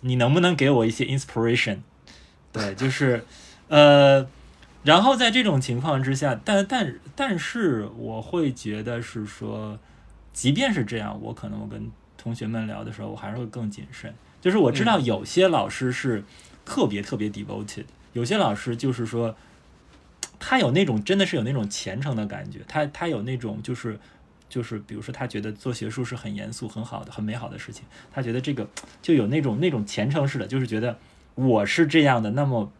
[0.00, 1.78] 你能不能给我一些 inspiration？
[2.52, 3.24] 对，就是，
[3.68, 4.26] 呃，
[4.82, 9.78] 然后在这种情况之下，但但但是我会觉得是说，
[10.32, 11.90] 即便是这样，我可能我跟
[12.24, 14.12] 同学们聊的时候，我还是会更谨慎。
[14.40, 16.24] 就是我知道有些老师是
[16.64, 17.84] 特别特别 devoted，
[18.14, 19.36] 有些老师就是说，
[20.40, 24.00] 他有那种真的是有那种虔诚的感觉，他他有那种就是。
[24.46, 27.82] 就是，比如说，他觉得做学术是很严肃、很好的、很美好的事情。
[28.12, 28.68] 他觉得这个
[29.02, 30.96] 就有那种那种虔诚式的，就是觉得
[31.34, 32.70] 我是这样的，那么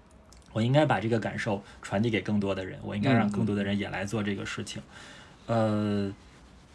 [0.52, 4.80] 我应该把这个感受传递给更多的人，我应该让更多的人也来做这个事情。
[5.46, 6.12] 呃，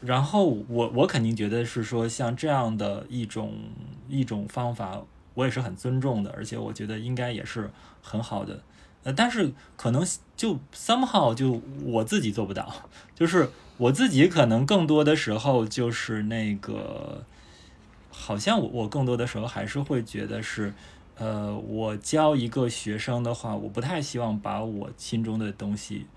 [0.01, 3.53] 然后我我肯定觉得是说，像这样的一种
[4.07, 5.01] 一种方法，
[5.33, 7.69] 我也是很尊重的，而且我觉得应该也是
[8.01, 8.61] 很好的。
[9.03, 12.73] 呃，但是可能就 somehow 就我自己做不到，
[13.15, 13.49] 就是。
[13.79, 17.23] 我自己可能更多的时候就是那个，
[18.11, 20.73] 好像我我更多的时候还是会觉得是，
[21.15, 26.07] 呃，我教一个学生的话，我不太希望把我心中的东西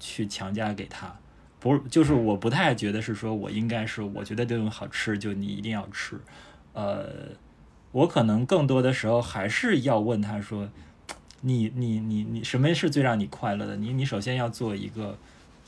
[0.00, 1.14] 去强加给他，
[1.62, 6.18] 不就是我不太觉得是说我应该是我觉得这种好吃就你一定要吃，
[6.72, 7.06] 呃，
[7.92, 10.68] 我可能更多的时候还是要问他说，
[11.42, 13.76] 你你你你什么是最让你快乐的？
[13.76, 15.16] 你你首先要做一个，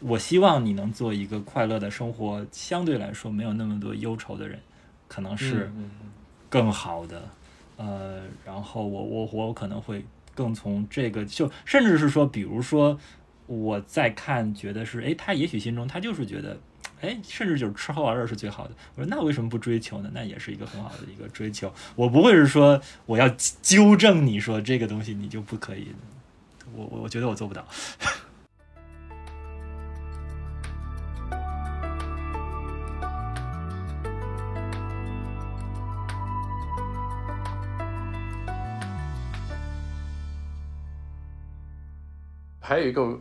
[0.01, 4.59] 我希望你能做一个快乐的生活，相对来说没有那么多忧愁的人，
[5.07, 5.71] 可能是
[6.51, 7.23] 更好的。
[7.77, 10.05] 呃，然后我我我可能会
[10.35, 12.99] 更从这个就甚至是说，比如说
[13.47, 16.59] 我在看，觉得是哎，他也许心中他就是觉得，
[17.01, 18.75] 哎，甚至就是吃喝玩乐是最好的。
[18.95, 20.11] 我说那为什么不追求呢？
[20.15, 21.73] 那也是一个很好的一个追求。
[21.95, 23.29] 我不会是说我要
[23.61, 25.89] 纠正你说这个东西你就不可以，
[26.75, 27.67] 我我我觉得我做不到。
[42.67, 43.21] 还有一个，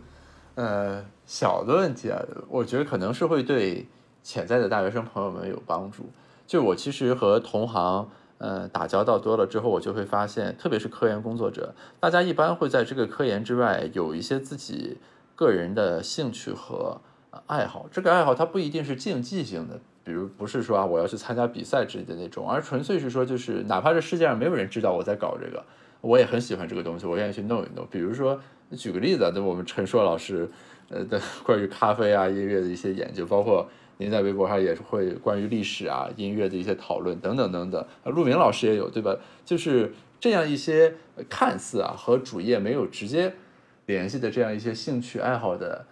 [0.56, 3.88] 呃，小的问题啊，我觉得可能是会对
[4.22, 6.10] 潜在的大学生朋友们有帮助。
[6.46, 14.98] 就我其实和同行，呃，打交道多了之后，我就会发现，特别是科研工作者，大家一般会在这个科研之外有一些自己
[15.36, 17.02] 个人的兴趣和
[17.48, 17.88] 爱好。
[17.92, 25.66] 这个爱好它不一定是竞技性的，比如不是说啊我要去参加比赛之类的那种，而纯粹是说，就是哪怕这世界上没有人知道我在搞这个，
[26.04, 27.88] 我也很喜欢这个东西，我愿意去弄一弄。
[27.90, 28.40] 比如说。
[28.76, 30.50] 举个例子啊，就我们陈硕老师，
[30.90, 37.86] 呃的 关于咖啡啊、音乐的一些研究，包括您在微博上也是会关于历史啊、音乐的一些讨论等等等等。
[38.06, 39.16] 陆明老师也有，对吧？
[39.46, 40.96] 就是这样一些
[41.30, 43.36] 看似啊和主业没有直接
[43.86, 45.86] 联系的这样一些兴趣爱好的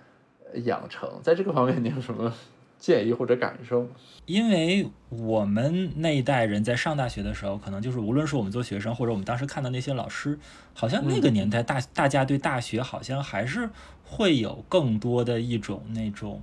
[0.63, 2.33] 养成，在这个方面，你有什么？
[2.81, 3.87] 建议或者感受，
[4.25, 10.39] 因为我们那一代人在上大学的时候，可能就是无论是我们做学生，或者我们当时看到那些老师，
[10.73, 13.69] 好像那个年代大大家对大学好像还是
[14.03, 16.41] 会有更多的一种那种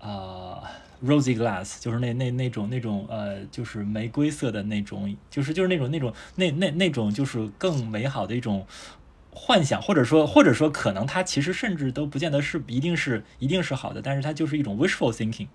[0.00, 0.64] 啊
[1.00, 8.66] rosy glass，就是那那那种那种呃，就是玫瑰色的那种，就是就是那种那种那那那种就是更美好的一种。
[9.34, 15.48] 幻想，或者说，或者说，可能它其实甚至都不见得是一定是一定是好的，但是它就是一种 wishful thinking，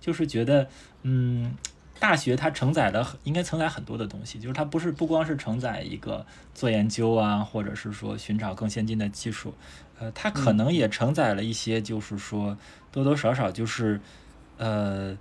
[0.00, 0.68] 就是觉得，
[1.02, 1.54] 嗯，
[1.98, 9.54] 大学它承载了应该承载很多的东西，就是它不是不光是承载一个做研究啊，或者是说寻找更先进的技术，
[9.98, 12.56] 呃，它可能也承载了一些，就是说
[12.92, 14.00] 多多少少就是，
[14.58, 15.16] 呃。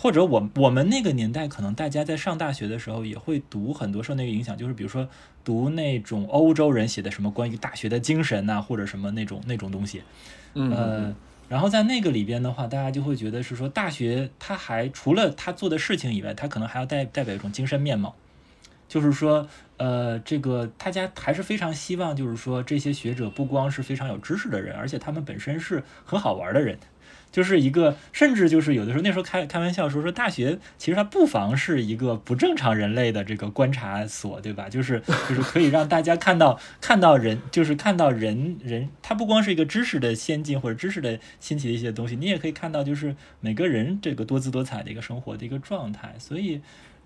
[0.00, 5.08] 或者我我们那个年代，可能大家在上大学的时候也会读很多受那个影响，就是比如说
[5.42, 10.04] 读那种欧洲人写的什么关于大学的精神呐，或者什么那种那种东西，
[10.54, 11.12] 呃，
[11.48, 18.14] 然后在那个里边的话，大家就会觉得是说大学它还除了他做的事情以外，它可能还要代代表一种精神面貌，
[18.86, 26.78] 就是说，呃，这个大家还是非常希望，就是说这些学者不光是非常有知识的人，而且他们本身是很好玩的人。
[27.30, 34.68] 就是一个，甚至就是有的时候，那时候开开玩笑说说大学其实它不妨是一个不正常人类的这个观察所，对吧？
[34.68, 46.14] 就是就是可以让大家看到 看到人，就是看到人人，它不光是一个知识的先进或者知识的新奇的一些东西，你也可以看到就是每个人这个多姿多彩的一个生活的一个状态。
[46.18, 46.60] 所以，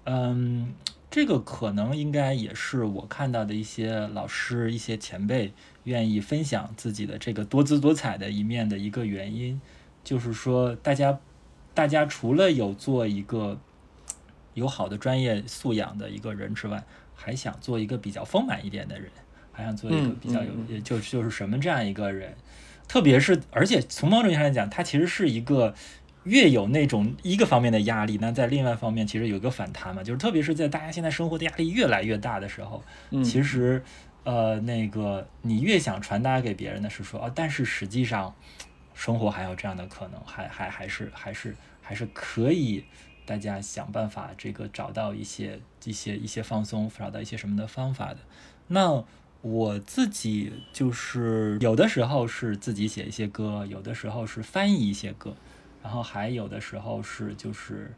[0.04, 0.72] 嗯，
[1.10, 5.52] 这个可能应该也是我看到的一些老师、一些前辈
[5.84, 9.60] 愿意分享自己的这个多姿多彩的一面的一个原因。
[10.04, 11.18] 就是说，大家，
[11.72, 13.58] 大家除了有做一个
[14.54, 16.82] 有好的专业素养的一个人之外，
[17.14, 19.08] 还想做一个比较丰满一点的人，
[19.52, 22.34] 还想做一个比较有，也就就是什么这样一个人。
[22.88, 25.72] 特别是，而且从某种意义上来讲，他其实是一个
[26.24, 30.02] 越有那种一个方面的压力，那在另外方面其实有一个反弹嘛。
[30.02, 32.82] 就是特别是在大家现在生活的压力越来越大的时候，
[33.24, 33.82] 其实
[34.24, 38.34] 呃，那个你越想传达给别人的是说，哦，但是实际上。
[38.94, 42.84] 生活还有这样的可能，还还还是还是还是可以，
[43.24, 48.18] 大家想办法这个找到一些一些一些放松，找到一些什么的方法的。
[48.68, 49.04] 那
[49.40, 55.34] 我自己就是有的时候是自己写一些歌，有的时候是翻译一些歌，
[55.82, 57.94] 然后还有的时候是就是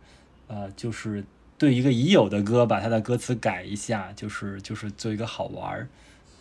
[0.47, 1.25] 呃就是
[1.59, 5.89] 对一个已有的歌把它的歌词改一下，就是就是做一个好玩儿。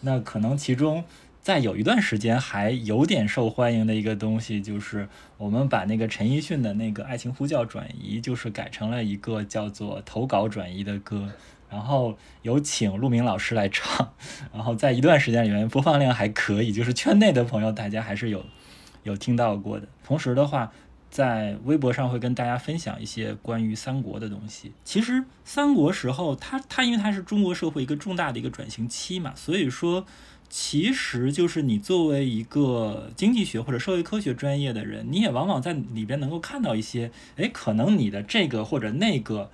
[0.01, 1.03] 那可能其中。
[1.43, 11.29] 在有一段时间还有点受欢迎的一个东西，就是我们把那个陈奕迅的那个《爱情呼叫》转移，就是改成了一个叫做投稿转移的歌，
[11.69, 14.13] 然后有请陆明老师来唱，
[14.53, 18.45] 然后在一段时间里面播放量还可以，就是圈内的朋友大家还是有
[19.03, 19.85] 有听到过的。
[20.01, 20.71] 同时的话，
[21.09, 24.71] 在微博上会跟大家分享一些关于三国的东西。
[24.85, 30.05] 其实三国时候，它它因为它是中国社会一个重大的一个转型期嘛，所以说。
[30.55, 39.49] 其实就是你作为一个经济学或者社会科学专业的人，你也往往在里边能够看到一些，哎，可能你的这个或者那个，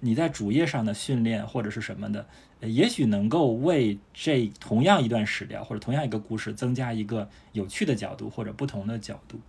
[0.00, 2.26] 你在主页上的训练或者是什么的，
[2.60, 9.40] 也许能够为这同样一段史料或者同样一个故事增加一个有趣的角度或者不同的角度。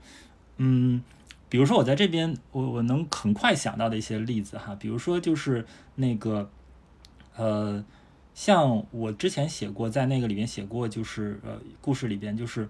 [0.55, 1.03] 嗯，
[1.49, 5.65] 比如说我在这边，我我能很快想到的一些例子哈，比如说就是
[5.95, 6.49] 那个，
[7.35, 7.83] 呃。
[8.39, 12.69] 像我之前写过，在那个里面写过，就是呃，故事里边，就是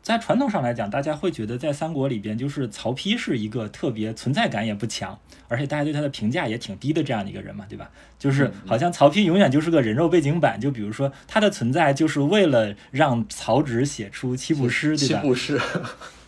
[0.00, 7.90] 在传统上来讲，大家会觉得在三国里边，就是曹丕是一个特别存在感也不强，而且大家对他的评价也挺低的这样的一个人嘛，对吧？
[8.18, 15.20] 就是好像曹丕永远就是个人肉背景板，就比如说他的存在就是为了让曹植写出七步诗，对吧？
[15.20, 15.60] 七步诗，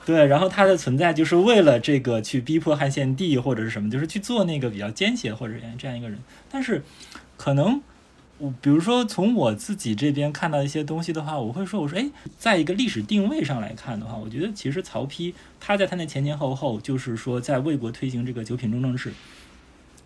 [0.05, 6.19] 对，然后他的存在就是为了这个去逼迫汉献帝或者是什么，就是去做那个比较奸邪或者这样一个人，
[6.51, 6.83] 但是
[7.39, 7.81] 可能。
[8.61, 19.13] 比如说从我自己这边看到一些东西的话，我会说，我说，哎，在一个历史定位上来看的话，我觉得其实曹丕他在他那前前后后，就是说在魏国推行这个九品中正制，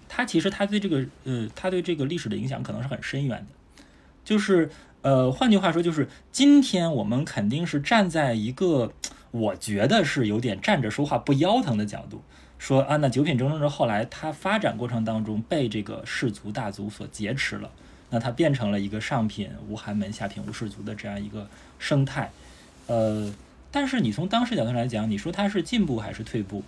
[0.08, 3.82] 他其实他对这个呃，他对这个历史的影响可能是很深远的。
[4.24, 4.70] 就是
[5.02, 8.92] 呃，换句话说，就是今天我们肯定是站在一个
[9.30, 12.22] 我觉得是有点站着说话不腰疼的角度，
[12.58, 17.70] 说啊，那九品中正制后来它发展过程当中被这个士族大族所劫持了。
[18.10, 22.30] 那它变成了一个上品无寒门，下品无士族的这样一个生态，
[22.86, 23.32] 呃，
[23.70, 26.62] 但是你从当时角度来讲，你说它是进步还是退步？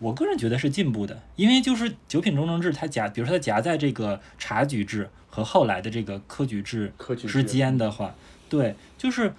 [0.00, 8.14] 我个人觉得是进步的，因为就是九品中正制，它夹，比如说它夹在这个察举制和后来的这个科举制之间的话，
[8.48, 9.32] 对，就是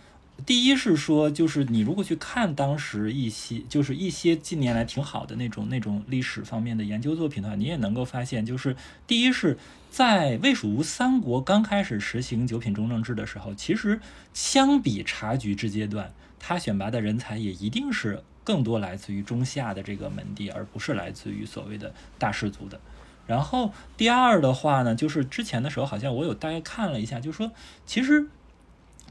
[0.44, 9.58] 第一是说，就是你如果去看当时一些，就是一些近年来挺好的那种那种历史方面的研究作品的话，你也能够发现，就是第一是。
[9.92, 14.02] 在魏蜀吴三国刚开始实行九品中正制的时候，其实
[14.34, 22.78] 相比察举制阶段，他选拔的人才也一定是更多来自于中下的这个门第，而不是来自于所谓的大士族的。
[23.26, 27.50] 然后第二的话呢，就是之前的时候好像我有大概看了一下，就是说
[27.86, 28.28] 其实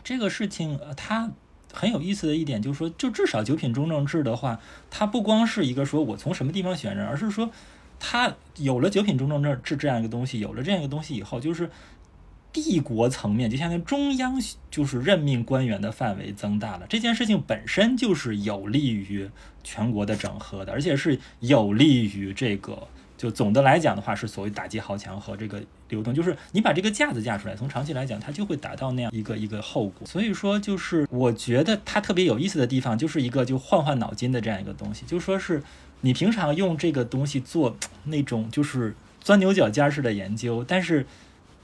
[0.04, 1.32] 这个事情呃它
[1.72, 7.50] 很有意思的一点就是说，就至少九品中正制的话，它不光是一个说我从什么地方选人，而是说。
[8.06, 11.70] 他有了九品中正制这这样一个东西，有了这样一个东西以后，就是
[12.52, 14.34] 帝国层面，就相当于中央
[14.70, 16.86] 就是任命官员的范围增大了。
[16.86, 19.30] 这件事情本身就是有利于
[19.62, 22.88] 全国的整合的，而且是有利于这个。
[23.24, 30.06] 就总的来讲的话，是所谓打击豪强和这个流动，就是你把这个架子架出来，从长期来讲，它就会达到那样一个一个后果。
[30.06, 35.62] 所以说，就是我觉得它特别有意思的地方，就是一个就换换脑筋的这样一个东西，就说是。
[36.00, 41.06] 你平常用这个东西做那种就是钻牛角尖式的研究，但是，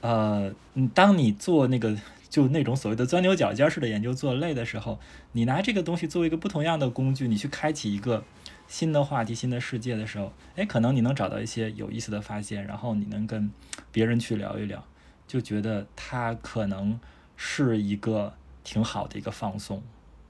[0.01, 0.51] 呃，
[0.95, 1.95] 当你做那个
[2.31, 4.99] 就那种所谓的钻牛角尖式的研究做累的时候，
[5.33, 8.25] 你拿这个东西作为一个不同样的工具，你去开启一个
[8.71, 13.51] 新的话题、新的世界的时候，哎，可能你能找到一些有意思的发现，然后你能跟
[13.93, 14.83] 别人去聊一聊，
[15.27, 16.99] 就觉得它可能
[17.37, 18.33] 是一个
[18.65, 19.83] 挺好的一个放松。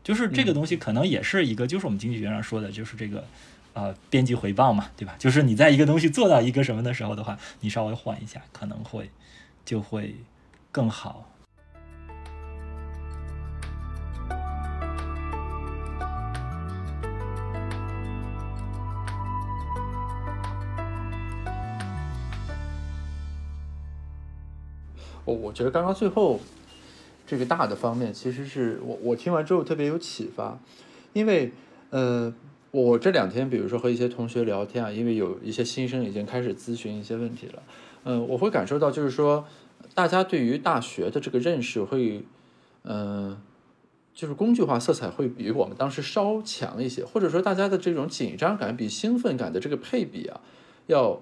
[0.02, 3.24] 就是这个东西可能也是一个，就是我们经济学上说的，就是这个。
[3.72, 5.14] 呃，编辑回报嘛，对吧？
[5.16, 9.12] 就是你在一个东西做到一个什么的时候的话，你稍微换一下，可能会
[9.64, 10.16] 就会
[10.72, 11.29] 更好。
[25.30, 26.40] 我我觉得刚刚最后
[27.26, 30.58] 这个大的方面，其实是我我听完之后特别有启发，
[31.12, 31.52] 因为
[31.90, 32.32] 呃。
[32.72, 37.62] 我这两天，比如说和一些同学聊天啊，因为有一些新生已经开始咨询一些问题了，
[38.04, 39.44] 嗯，我会感受到，就是说，
[39.92, 42.22] 大家对于大学的这个认识会，
[42.84, 43.36] 嗯，
[44.14, 50.40] 就是工具化色彩会比我们当时稍强一些，或者说大家的这种紧张感比兴奋感的这个配比啊，
[50.86, 51.20] 要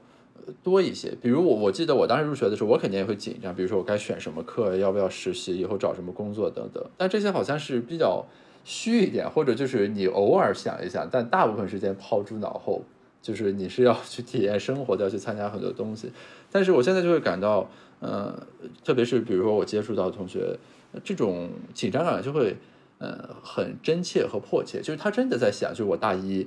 [0.62, 1.16] 多一些。
[1.22, 6.84] 比如我，我记得我当时入学的时候，我肯定也会紧张，比如说我该选什么课，要不要实习，以后找什么工作等等。
[6.96, 8.24] 但这些好像是比较。
[8.64, 12.82] 虚一点，或者就是你偶尔想一想，但大部分时间抛诸脑后，
[13.22, 16.12] 就是你是要去体验生活的，要去参加很多东西。
[16.52, 17.70] 但是我现在就会感到，
[18.00, 18.38] 呃，
[18.84, 20.54] 特别是比如说我接触到同学，
[21.02, 22.54] 这种紧张感就会，
[22.98, 26.46] 呃，很真切和迫切，就是他真的在想，就是我大一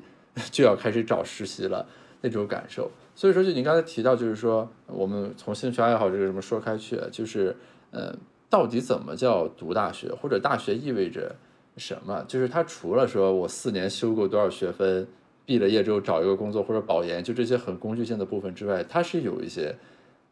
[0.51, 1.88] 就要开始找实习了
[2.22, 2.89] 那种感受。
[3.13, 7.55] 所以说，就您刚才提到，就是说我们从兴趣爱好这个什么说开去，就是，
[7.91, 8.15] 呃，
[8.49, 11.36] 到底怎么叫读大学，或者大学意味着？
[11.78, 12.24] 什么？
[12.28, 15.07] 就是他除了说我四年修够多少学分，
[15.45, 19.74] 毕了业之后找一个工作或者保研，就这些很工具性的部分之外，它是有一些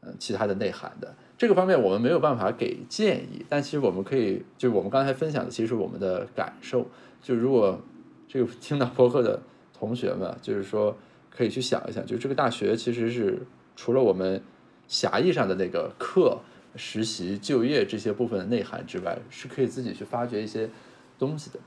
[0.02, 1.16] 嗯其他的内涵的。
[1.38, 6.86] 这个方面我们没有办法给建议，但其实我们可以，就我们刚才分享的，其实我们的感受。
[7.22, 7.80] 就如果
[8.28, 9.42] 这个听到播客的
[9.74, 10.96] 同学们，就是说
[11.30, 13.40] 可以去想一想，就是这个大学其实是
[13.76, 14.42] 除了我们
[14.88, 16.40] 狭义上的那个课、
[16.76, 20.70] 实习、就业这些部分的内涵之外，是可以自己去发掘一些
[21.18, 21.60] 东西的。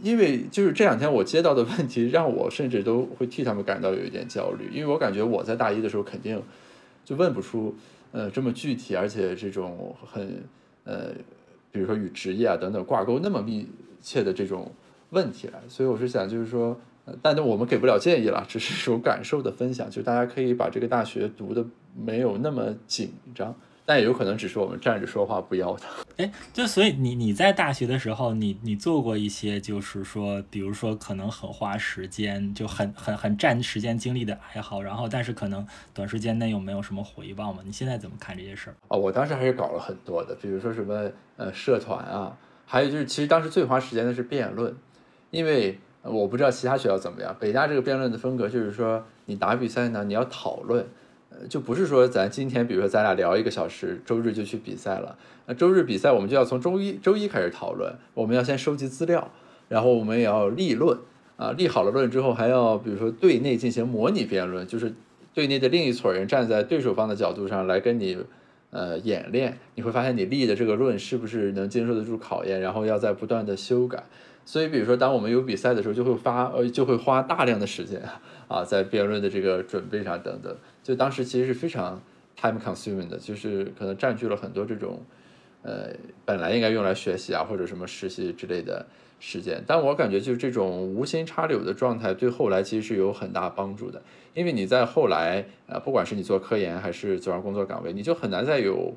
[0.00, 6.40] 因为就是这两天我接到的问题，让我甚至都会替他们感到有一点焦虑，因为我感觉我在大一的时候肯定
[7.04, 7.74] 就问不出
[8.12, 10.44] 呃这么具体，而且这种很
[10.84, 11.08] 呃，
[11.72, 13.68] 比如说与职业啊等等挂钩那么密
[14.00, 14.72] 切的这种
[15.10, 16.80] 问题来，所以我是想就是说，
[17.20, 23.54] 但是我们给不了建议了，只是一种感受的分享，就大家可以把这个大学读的没有那么紧张。
[23.84, 25.90] 但也有可能只是我们站着说话不腰疼。
[26.16, 37.60] 哎，就所以你你在大学的时候，你你做过一些，就是说，比如说可能很花时间，就很很很占时间精力的爱好，然后但是可能短时间内又没有什么回报嘛？
[37.64, 38.76] 你现在怎么看这些事儿？
[38.86, 44.72] 哦，我当时还是搞了很多的，比如说什么呃社团啊，还有就是其实当时最花时间的是辩论，
[45.30, 50.84] 因为我不知道其他学校怎么样，北大这个辩论的风格就是说，你打比赛呢，你要讨论。
[51.34, 55.16] 呃就不是说咱今天，比如说咱俩聊一个小时，周日就去比赛了。
[55.46, 57.90] 那周日比赛，我们就要从周一周一开始讨论。
[58.12, 59.30] 我们要先收集资料，
[59.70, 60.98] 然后我们也要立论
[61.38, 64.92] 啊，立好了论之后，还要比如说对内进行模拟辩论，就是
[65.32, 68.18] 对内的另一撮人站在对手方的角度上来跟你
[68.72, 69.56] 呃演练。
[69.76, 74.02] 你会发现你立的这个论是不是能经受得住考验，然后要在不断的修改。
[74.44, 78.02] 所以，比如说当我们有比赛的时候，就会发呃就会花大量的时间
[78.48, 80.52] 啊，在辩论的这个准备上等等。
[80.82, 82.02] 就当时其实是非常
[82.36, 85.00] time consuming 的，就是可能占据了很多这种，
[85.62, 85.90] 呃，
[86.24, 88.84] 本来应该用来学习啊或者什么实习之类的
[89.22, 89.62] 时间。
[89.64, 94.02] 但我感觉就是这种无心插柳的状态，对后来其实是有很大帮助的。
[94.34, 98.96] 因为你在后来，呃，不管是你做科研还是走上工作岗位，你就很难再有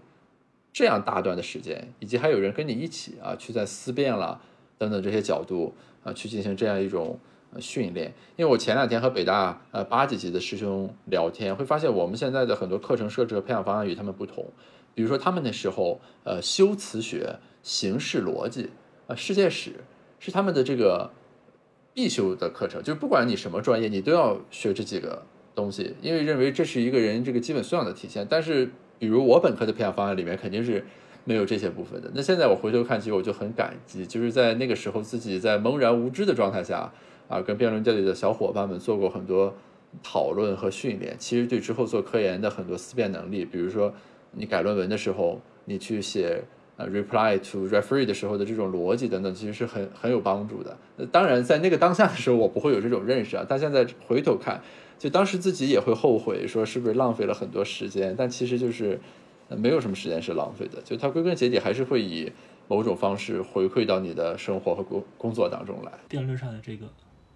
[0.74, 4.42] 这样大段的时间，以及还有人跟你一起啊，去在思辨了
[4.80, 7.20] 等等这些角度啊，去进行这样一种。
[7.58, 14.46] 训练，因为我前两天和北大呃八几级的师兄聊天，会发现我们现在的很多课程设置和培养方案与他们不同。
[14.94, 18.72] 比如说他们那时候，呃，修辞学、形式逻辑、
[19.08, 19.76] 呃，世界史
[20.26, 21.12] 是他们的这个
[21.94, 25.22] 必修的课程，就是不管你什么专业，你都要学这几个
[25.54, 28.26] 东西，因为认为这是一个人这个基本素养的体现。
[28.28, 30.84] 但是，比如我本科的培养方案里面肯定是
[31.26, 32.10] 没有这些部分的。
[32.16, 36.92] 那现在我回头看，其实我就很感激，就是在那个时候自己在懵然无知的状态下。
[37.28, 39.52] 啊，跟辩论界里的小伙伴们做过很多
[40.04, 43.92] 讨论和训练，其实对之后做科研的很多思辨能力，比如说
[44.34, 46.44] 你改论文的时候，你去写
[46.78, 50.78] 呃 reply to referee 的时候的这种逻辑等等，其实是很很有帮助的。
[51.12, 54.62] 当然，在那个当下的时候，我不会有这种认识啊，但现在回头看，
[54.98, 59.00] 就当时自己也会后悔，说是不是浪费了很多时间，但其实就是
[59.50, 62.32] 没有什么时间是浪费的，就它归根结底还是会以
[62.68, 65.92] 某种方式回馈到你的生活和工工作当中来。
[66.10, 66.88] 辩论上的这个。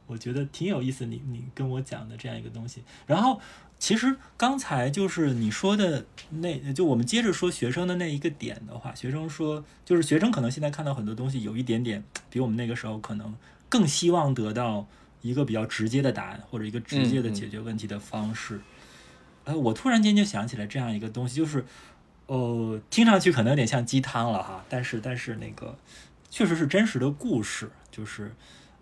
[0.07, 2.81] 我觉得挺有意思，你你跟我讲的这样一个东西。
[3.05, 3.39] 然后，
[3.79, 13.33] 其实刚才就是你说的那，就我们接着说学生的那一个点的话，学生说，就是学生可能现在看到很多东西，有一点点比我们那个时候可能
[13.69, 14.85] 更希望得到
[15.21, 18.59] 一个比较直接的答案，或者一个直接的解决问题的方式。
[19.45, 21.65] 呃，我突然间就想起来这样一个东西，就是，
[22.27, 25.77] 呃，听上去可能有点像鸡汤了哈，但是但是那个
[26.29, 28.35] 确实是真实的故事，就是。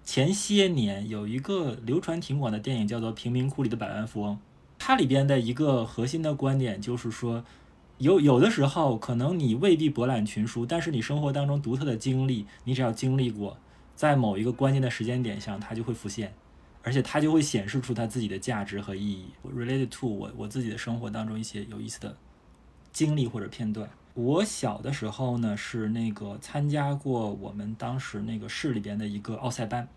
[0.04, 4.36] 前些年有一个流传挺广的电影，叫做《贫民窟里的百万富翁》。
[4.88, 7.44] 它里边的一个核心的观点就是说，
[7.98, 13.58] 有有的时候可能你未必博览群书，但是你生活当中独特的经历，你只要经历过，
[13.98, 16.34] 在某一个关键的时间点上，它就会浮现，
[16.84, 19.26] 而且它就会显示出它自己的价值和意义。
[19.46, 22.16] Related to 我我自己的生活当中一些有意思的
[22.94, 23.90] 经历或者片段。
[24.14, 29.90] 我小的时候呢，是那个参加过我们当时那个市里边的一个奥赛班。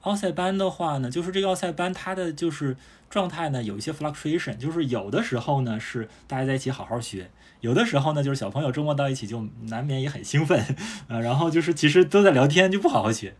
[0.00, 2.76] 奥赛班的话呢，就是这个奥赛班它的就是
[3.08, 7.30] 状态呢有一些 fluctuation，就是有的时候呢是大家在一起好好学，
[7.60, 10.64] 有的时候呢就是小朋友周末到一起就难免也很兴奋，
[11.08, 13.34] 呃，然后就是其实都在聊天就不好好学。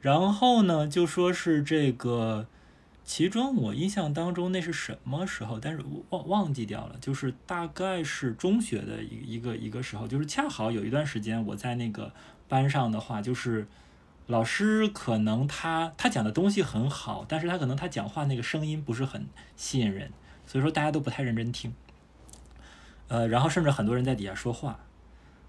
[0.00, 2.46] 然后呢就说是这个。
[3.04, 5.58] 其中我印象当中那是什么时候？
[5.58, 12.12] 但是忘忘记掉了，就是大概是中学的一一个一个时候，就是恰好有一段时间我在那个
[12.48, 13.66] 班上的话，就是
[14.28, 19.26] 老师可能他他讲的东西很好，但是他可能他讲话那个声音不是很
[19.56, 20.10] 吸引人，
[20.46, 21.72] 所以说大家都不太认真听。
[23.08, 24.80] 呃，然后甚至很多人在底下说话，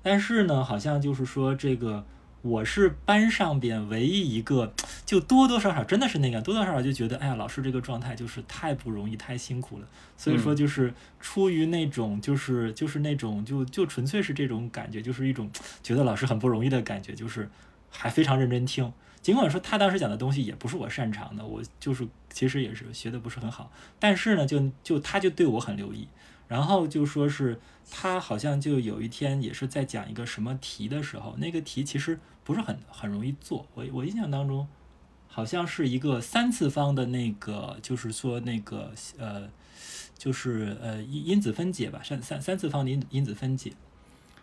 [0.01, 2.05] 但是呢，好像就是说这个
[2.41, 4.73] 我是班上边唯一一个，
[5.05, 9.87] 就多多少少真的是那个多多少少就觉得，哎呀，老师这个状态就是太不容易，太辛苦了。
[10.15, 15.51] 所以说，就是出于那种，就是就是那种，就就纯粹是这种感觉，就是一种
[15.83, 17.49] 觉得老师很不容易的感觉，就是
[17.89, 18.91] 还非常认真听。
[19.21, 26.07] 尽管说他当时讲的东西也不是我擅长的，我就是其实也是学的不是很好，但是呢，就就他就对我很留意。
[26.47, 27.59] 然后就说是
[27.91, 33.67] 他好像就有一天也是在讲一个什么题的时候，那个题其实不是很很容易做。
[33.75, 34.67] 我我印象当中
[35.27, 39.47] 好像是一个三次方的那个，就是说那个呃，
[40.17, 43.73] 就是呃因因子分解吧，三三三次方的因因子分解。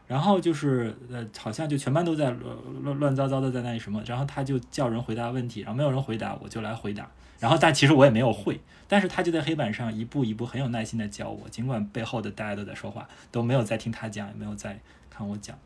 [0.07, 7.11] 然后就是呃，好像就全班都在乱乱乱糟糟的在那里什么，然后他就叫人回答问题，然后没有人回答，我就来回答。
[7.39, 8.61] 然后但其实我也没有会。
[8.89, 14.81] 但是他就在黑板上一步一步很有耐心的教我，尽管背后的大家都在说话，都没有在听他讲，也没有在
[15.11, 15.59] 看我讲。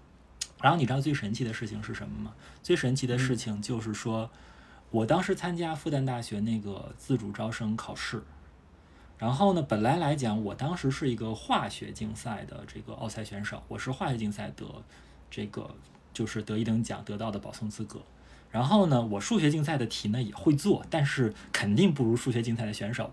[0.62, 2.32] 然后你知道最神奇的事情是什么吗？
[2.62, 4.30] 最神奇的事情就是说，
[4.90, 8.22] 我当时参加复旦大学那个自主招生考试，
[9.20, 14.64] 然后呢，本来来讲，我当时是一个化学竞赛的这个奥赛选手，我是化学竞赛得
[15.30, 15.74] 这个
[16.14, 18.00] 就是得一等奖得到的保送资格。
[18.50, 23.12] 然后呢，我数学竞赛的题呢也会做，但是肯定不如数学竞赛的选手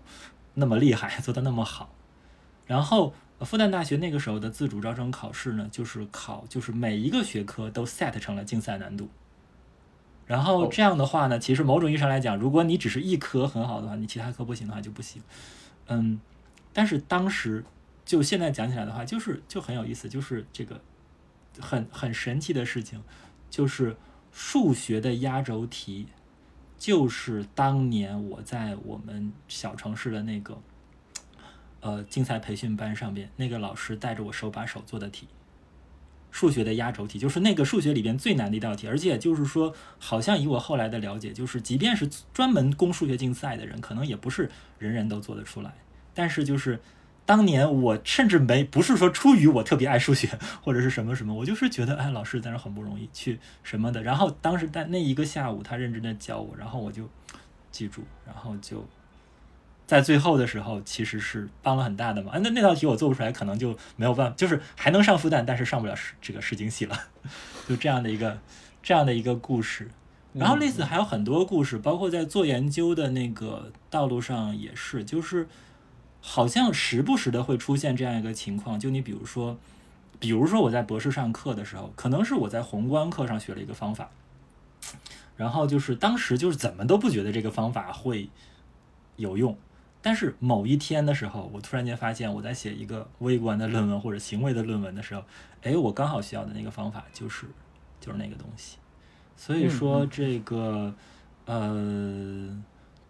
[0.54, 1.90] 那么厉害， 做的那么好。
[2.64, 9.10] 然后复旦大学那个时候的自主招生考试呢，就是考就是每一个学科都 set 成了竞赛难度。
[10.24, 15.20] 然后这样的话呢，其实某种意义上来讲，如果你只是一科很好的话，你其他科不行的话就不行。
[15.88, 16.20] 嗯，
[16.72, 17.64] 但是当时
[18.04, 20.80] 就现在讲起来的话，就是就很有意思，就是这个
[21.58, 23.02] 很很神奇的事情，
[23.50, 23.96] 就是。
[24.30, 26.06] 数学的压轴题，
[26.78, 30.60] 就是当年我在我们小城市的那个，
[31.80, 35.26] 呃，竞赛培训班上边，那个老师带着我手把手做的题。
[36.38, 45.74] 数学的压轴题，就是那个数学里边最难的一道题，而且就是说，好像以我后来的了解，就是即便是专门攻数学竞赛的人，可能也不是人人都做得出来。
[46.14, 46.80] 但是就是。
[47.28, 50.26] 当年我甚至没不是说出于我特别爱数学
[50.64, 54.02] 或者是什么什么，我就是觉得哎，老师在那很不容易去什么的。
[54.02, 57.06] 然后当时在那一个下午，他认真的教我，然后我就
[57.70, 58.82] 记住，然后就
[59.88, 62.40] 在最后的时候其实是帮了很大的忙。
[62.40, 66.96] 那那道题我做不出来，可能就没有办法，就是还能上复旦，但是上不了这个试经系了。
[67.68, 68.38] 就这样的一个
[68.80, 69.90] 这样的一个故事。
[70.32, 75.48] 然后类似还有很多故事，包括在做研究的那个道路上也是，就是。
[76.20, 79.56] 好像时不时的会出现这样一个情况，就你比如说，
[80.18, 84.10] 比如说我在博士上课的时候，可能是我在宏观课上学了一个方法，
[85.36, 88.28] 然后就是当时就是怎么都不觉得这个方法会
[89.14, 89.56] 有用，
[90.00, 95.22] 但是某一天的时候，我突然间发现我在写一个微观的论文或者行为的论文的时候，
[95.62, 97.46] 哎，我刚好需要的那个方法就是
[98.00, 98.78] 就是那个东西，
[99.36, 100.94] 所以说这个
[101.46, 102.62] 呃。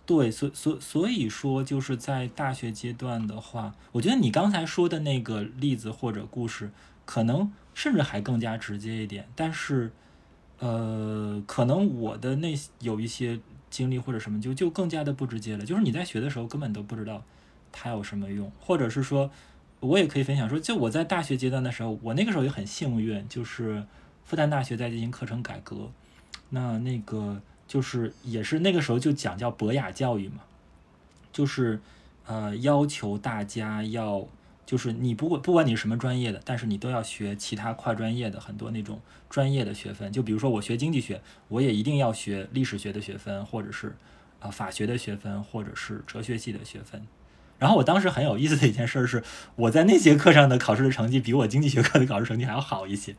[0.06, 6.70] 对，所所所以说，就是在大学阶段的话，我觉得你刚才说的那个例子或者故事，
[7.04, 9.28] 可能甚至还更加直接一点。
[9.36, 9.92] 但是，
[10.60, 13.38] 呃，可能我的那有一些
[13.70, 15.64] 经历或者什么，就就更加的不直接了。
[15.64, 17.22] 就是你在学的时候根本都不知道
[17.72, 19.30] 它有什么用，或者是说，
[19.80, 23.84] 我也可以分享说，就我在大学阶段的时候，我那个时候也很幸运，就是
[24.24, 25.90] 复旦大学在进行课程改革，
[26.50, 27.40] 那那个。
[27.68, 30.36] 就是也是那个时候就讲叫博雅教育嘛，
[31.30, 31.78] 就是
[32.24, 34.26] 呃要求大家要
[34.68, 39.00] 就是你不管不管你是什么专业的，但是你都要学其他跨专业的很多那种
[39.30, 40.12] 专业的学分。
[40.12, 43.96] 就比如说我学经济学，我也一定要学历史学的学分，或者是
[44.40, 47.02] 啊法学的学分，或者是哲学系的学分。
[47.58, 49.24] 然后我当时很有意思的一件事是，
[49.56, 53.16] 我在那节课上的考试的成绩比我经济学课的考试成绩还要好一些。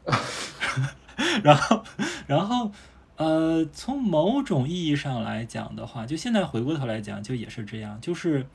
[1.42, 1.84] 然后，
[2.28, 2.72] 然后。
[3.18, 8.00] 呃，从某种意义上来讲的话，就现在回过头来讲，就也是这样。
[8.00, 8.46] 就是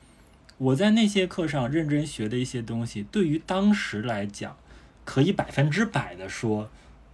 [0.58, 4.56] 我在那些课上认真学的一些东西，对于当时来讲，
[5.04, 6.70] 可以百分之百的说，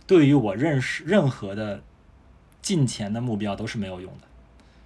[0.07, 1.83] 对于我认识任何的
[2.61, 4.27] 金钱的目标都是没有用的。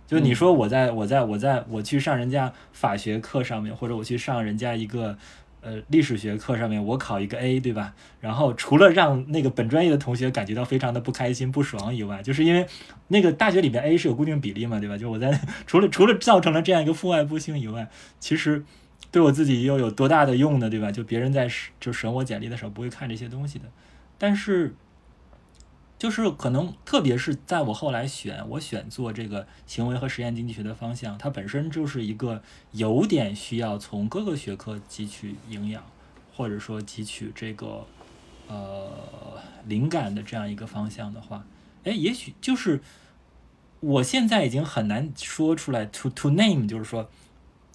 [0.06, 5.18] 就你说我在我在我在我去上人家法学课上面，或者我去上人家一个。
[5.64, 7.94] 呃，历史学课上面我考一个 A，对吧？
[8.20, 12.66] 然后除了让那个本专业的同学感觉到非常的不开心、不爽以外，就是因为
[13.08, 14.98] 那个大学里面 A 是有固定比例嘛，对吧？
[14.98, 17.88] 就我在 除了除了造成了这样一个父爱不清以外，
[18.20, 18.62] 其实
[19.10, 20.92] 对我自己又有多大的用呢，对吧？
[20.92, 21.48] 就别人在
[21.80, 23.64] 就审我简历的时候不会看这些东西的，
[24.18, 24.74] 但是。
[26.04, 32.42] 就是可能，特别是在我后来选我选做这个行为和实验经济学的方向，它本身就是一个
[32.72, 35.82] 有点需要从各个学科汲取营养，
[36.36, 37.86] 或者说汲取这个
[38.48, 38.90] 呃
[39.66, 41.46] 灵感的这样一个方向的话，
[41.84, 42.82] 哎，也许就是
[43.80, 47.08] 我现在已经很难说出来 to to name，就是说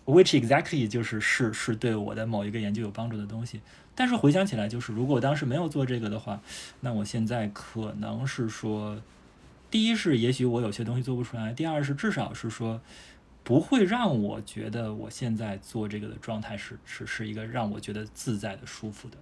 [0.06, 3.60] which exactly 就是是是对我的某一个研究有帮助的东西。
[4.00, 6.40] 但是回想起来，就是如果当时没有做这个的话，
[6.80, 8.98] 那我现在可能是说，
[9.70, 12.80] 第一是也许我有些东西做不出来，第二是至少是说
[13.44, 19.18] 不会让我觉得我现在做这个的状态是是是一个让我觉得自在的、舒服的。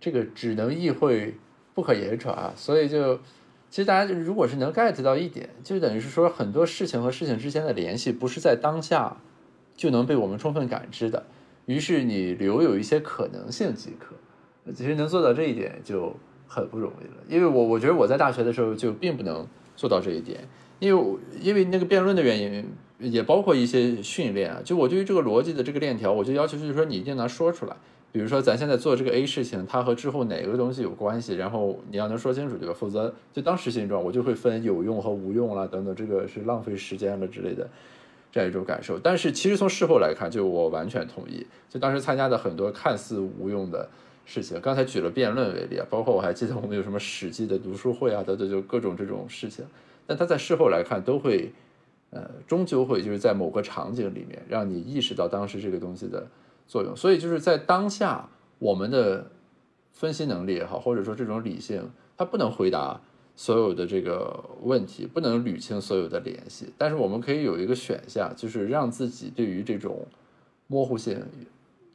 [0.00, 1.34] 这个只能意会
[1.74, 3.18] 不可言传啊，所以就
[3.68, 9.18] 其实大家如果是能 get 到一点，就等于是说很多事情和事情之间的联系不是在当下
[9.76, 11.26] 就能被我们充分感知的。
[11.66, 14.14] 于是你留有一些可能性即可，
[14.72, 16.14] 其实能做到这一点就
[16.46, 17.22] 很不容易了。
[17.28, 19.46] 因为我我觉得我在大学的时候就并不能
[19.76, 20.40] 做到这一点，
[20.78, 22.64] 因为因为那个辩论的原因，
[22.98, 24.60] 也包括一些训练啊。
[24.64, 27.76] 就我对于这个逻辑的这个链条，我就要求就是说你一定能说出来。
[28.12, 32.74] 比如说咱现在做这个 A 事情，它和之后哪个东西有关系，然后你要能说清楚，对吧？
[32.76, 37.68] 否则就当时现状，我就会分有用和无用了等等，这个是浪费时间了之类的。
[38.32, 41.46] 这样一种感受，但是其实从事后来看，就我完全同意。
[41.68, 43.88] 就当时参加的很多看似无用的
[44.24, 49.64] 事情，刚才举了辩论为例啊，包括我还记得我们有什么史记的读书会啊，等等，就各种这种事情。
[50.06, 51.52] 但他在事后来看，都会，
[52.10, 56.26] 呃，终究会就是在某个场景里面，让你意识到当时这个东西的
[56.66, 56.94] 作用。
[56.96, 58.28] 所以就是在当下，
[58.60, 59.26] 我们的
[59.92, 63.00] 分析能力也好，或者说这种理性，它不能回答。
[63.40, 70.06] 所有的这个问题不能捋清所有的联系，但是我们可以有一个选项，就是让自己对于这种
[70.66, 71.18] 模糊性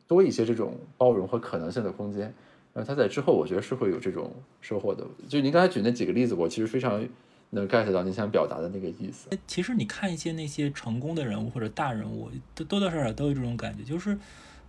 [0.07, 2.33] 多一些这种包容和可能性的空间。
[2.73, 5.05] 呃，他在之后我觉得是会有这种收获的。
[5.27, 7.07] 就您刚才举那几个例子，我其实非常
[7.51, 9.29] 能 get 到你想表达的那个意思。
[9.45, 14.17] 其实你看一些那些成功的人物或者大人物，多多少少都有这种感觉，就是。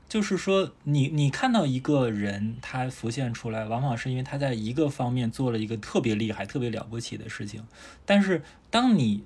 [0.09, 7.65] 就是说，你你看到一个人他浮现出来，往往是因为他在一个方面做了一个特别厉害、特别了不起的事情。
[8.05, 9.25] 但是，当你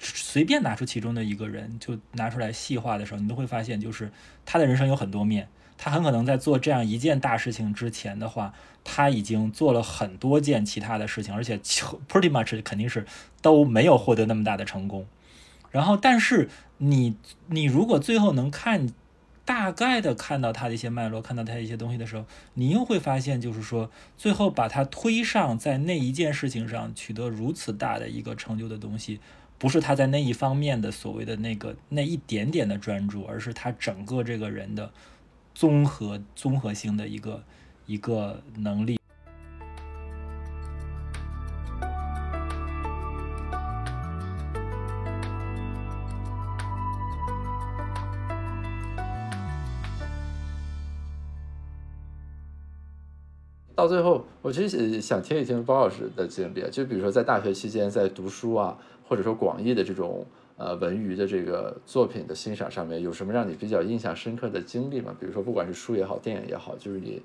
[0.00, 4.10] 随便拿出其中的一个人，就拿出来细化的时候，你都会发现，就是
[4.44, 5.48] 他的人生有很多面。
[5.76, 8.52] 他很可能在做这样一件大事情之前的话，
[8.82, 13.06] 他已经做了很多件其他的事情，而且 pretty much 肯定是
[13.40, 15.06] 都没有获得那么大的成功。
[15.70, 16.48] 然后，但是
[16.78, 17.14] 你
[17.46, 18.88] 你如果最后能看。
[19.48, 29.20] 大概的看到他的一些脉络，看到他一些东西的时候，你又会发现，就是说，最后把他推上在那一件事情上取得如此大的一个成就的东西，
[29.56, 34.92] 不是他在那一方面的所谓的那个那一点点的专注，而是他整个这个人的
[35.54, 37.42] 综合综合性的一个
[37.86, 38.97] 一个能力。
[53.78, 58.76] 到最后，我其实想听一听包老师的经历，就比如说在大学期间在读书啊，
[59.08, 60.26] 或者说广义的这种
[60.56, 65.14] 呃文娱的这个作品的欣赏上面，有什么让你比较印象深刻的经历吗？
[65.20, 67.22] 比如说不管是书也好，电影也好，就是你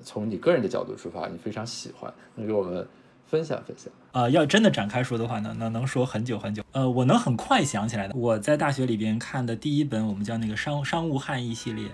[0.00, 2.86] 从你个人的角度出发，你非常喜欢，能给我们
[3.26, 3.92] 分享分享？
[4.12, 6.62] 啊，要真的展开说的话呢，那能说很久很久。
[6.70, 11.88] 呃，我能很快想起来的，我在大学里边看的第一本，我们叫那个商商务汉译系列，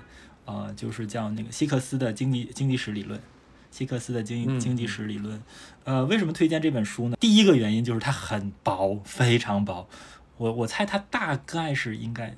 [0.45, 3.19] 呃，就是叫那个希克斯的经济经济史理论。
[3.73, 5.43] 希克斯的经经济史理论，
[5.85, 7.17] 呃，为什么推荐这本书呢？
[7.19, 9.89] 第一个原因就是它很薄，非常薄。
[10.37, 12.35] 我我猜它大概是应该，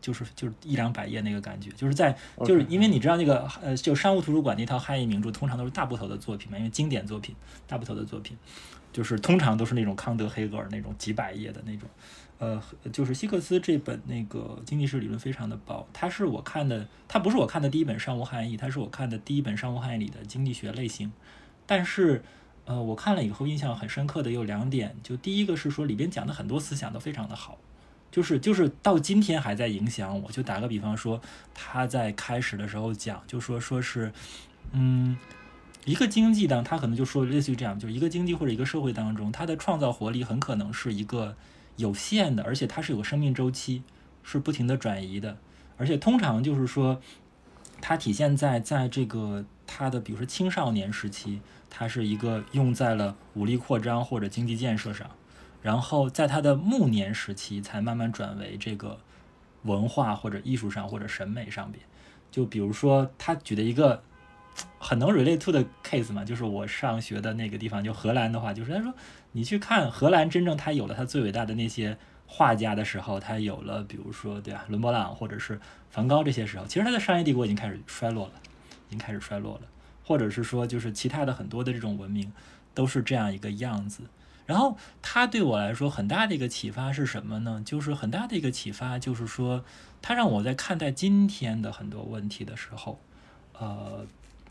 [0.00, 7.34] 就是就是一两百页那个感觉，就是在就是因为你知道那个呃，就商务图书馆那套汉译名著，通常都是大部头的作品嘛，因为经典作品，
[7.66, 8.36] 大部头的作品，
[8.92, 11.88] 就是通常都是那种康德、黑格尔那种几百页的那种。
[12.40, 12.58] 呃，
[12.90, 21.12] 就是希克斯这本那个经济史理论非常的薄，它是我看的，它不是我看的第一本商务汉译，它是我看的第一本商务汉译里的经济学类型。
[21.66, 22.24] 但是，
[22.64, 27.58] 呃，我看了以后印象很深刻的有两点，就第一个是说里边讲的很多思想都非常的好，
[28.10, 30.32] 就是就是到今天还在影响我。
[30.32, 31.20] 就打个比方说，
[31.52, 34.10] 他在开始的时候讲，就说说是，
[34.72, 35.14] 嗯，
[35.84, 41.36] 一个经济当他可能就说类似于这样，就是一个经济或者一个社会当中，它的创造活力很可能是一个。
[41.80, 43.82] 有限的，而且它是有个生命周期，
[44.22, 45.38] 是不停的转移的，
[45.78, 47.00] 而且通常就是说，
[47.80, 55.10] 它体现在在这个它的，比如说青少年时期，它是一个用在了武力扩张或者经济建设上，
[55.62, 58.98] 然后在它的暮年时期才慢慢转为这个
[59.62, 61.82] 文化或者艺术上或者审美上边。
[62.30, 64.02] 就比如说他举的一个
[64.78, 68.92] 很能 relate to 的 case 嘛，就是我上学的那个地方，就荷兰的话，就是他说。
[69.32, 75.60] 你去看荷兰，真正他有了他最伟大的那些画家的时候，他有了，比如说，对啊，伦勃朗或者是
[75.90, 78.34] 梵高这些时候，其实他的商业帝国已经开始衰落了，
[78.88, 79.62] 已经开始衰落了，
[80.04, 82.32] 或者是说，就是其他的很多的这种文明
[82.74, 84.04] 都是这样一个样子。
[84.46, 87.62] 然后他对我来说很大的一个启发是什么呢？
[87.64, 89.64] 就是很大的一个启发就是说，
[90.02, 92.98] 他让我在看待今天的很多问题的时候，
[93.56, 94.04] 呃，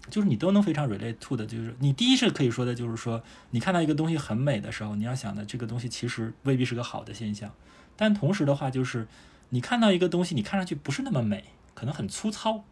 [0.09, 7.53] 就是你都能非常 relate to 的，就是你第一是可以说的，就是说你看到一个东西很美的时候，你要想的这个东西其实未必是个好的现象，
[7.95, 9.07] 但同时的话就是
[9.49, 12.63] 你看到一个东西，你看上去不是那么美，可能很粗糙，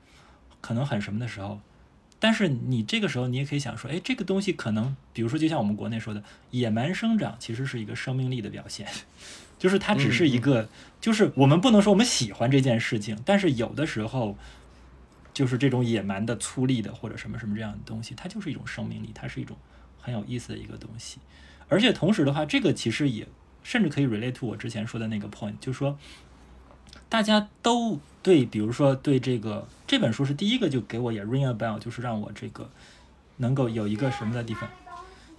[0.61, 1.61] 可能很什么的时候。
[2.19, 8.87] 但是你这个时候，你也可以想说，哎，这个东西可能，比如说，就像我们国内说的，野蛮生长其实是一个生命力的表现，
[9.59, 10.67] 就是它只是一个，
[10.99, 14.35] 就是我们不能说我们喜欢这件事情，但是有的时候，
[15.37, 19.55] 就是这种野蛮的、粗粝的或者什么什么这样的东西，它就是一种生命力，它是一种
[20.01, 21.19] 很有意思的一个东西。
[21.67, 23.27] 而且同时的话，这个其实也
[23.61, 25.99] 甚至可以 relate to 我之前说的那个 point，就是说。
[27.09, 32.69] 大家都对，比如说对这个这本书是第一个就给我也 ring a bell，就是让我这个
[33.37, 34.69] 能够有一个什么的地方，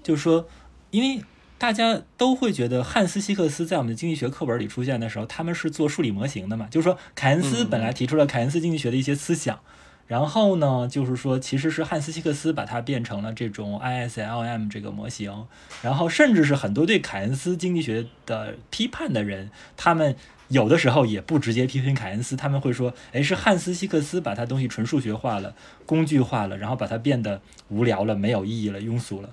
[0.02, 0.48] 就是说，
[0.90, 1.22] 因为
[1.58, 9.60] 大家都会觉得汉斯希克斯在我们的经济学课本里出现的时候，他们是做数理模型的嘛，就是说凯恩斯本来提出了凯恩斯经济学的一些思想，
[10.08, 15.46] 然后呢，就是说其实是汉斯希克斯把它变成了这种 ISLM 这个模型，
[15.82, 20.16] 然后甚至是很多对凯恩斯经济学的批判的人，他们。
[20.50, 25.54] 有的时候也不直接批评凯恩斯，他们会说：“哎，是汉斯希克斯把他东西纯数学化了、
[25.84, 29.28] 工具化了，然后把它变得无聊了、没有意义了、庸俗了。”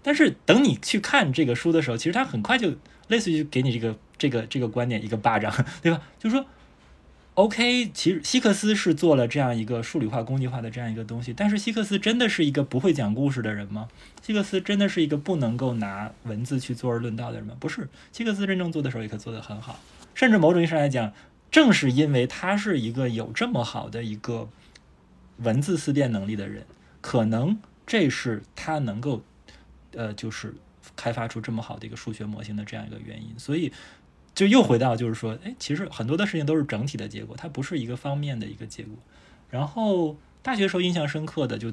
[0.00, 2.72] 但是等你去看这个书的时候，其实他很快就
[3.08, 5.52] 类似于给你这个这个这个观点一个巴掌，
[5.82, 6.00] 对吧？
[6.20, 6.46] 就是说
[7.40, 13.88] ，OK，其实希克斯是做了这样一个数理化、工具化的这样一个东西，但是希克斯真的是一个不会讲故事的人吗？
[14.22, 17.56] 希克斯真的是一个不能够拿文字去坐而论道的人吗？
[17.58, 19.80] 不是，希克斯真正做的时候也可做得很好。
[20.14, 21.12] 甚至某种意义上来讲，
[21.50, 24.48] 正是因为他是一个有这么好的一个
[25.38, 26.66] 文字思辨能力的人，
[27.00, 29.22] 可能这是他能够，
[29.92, 30.54] 呃，就是
[30.94, 33.38] 开发出这么好的一个数学模型的这样一个原因。
[33.38, 33.72] 所以，
[34.34, 38.94] 就又回到就是说，哎，其实很多的事情都是整体的结果，它不是一个方面的一个结果。
[39.50, 41.72] 然后大学时候印象深刻的，就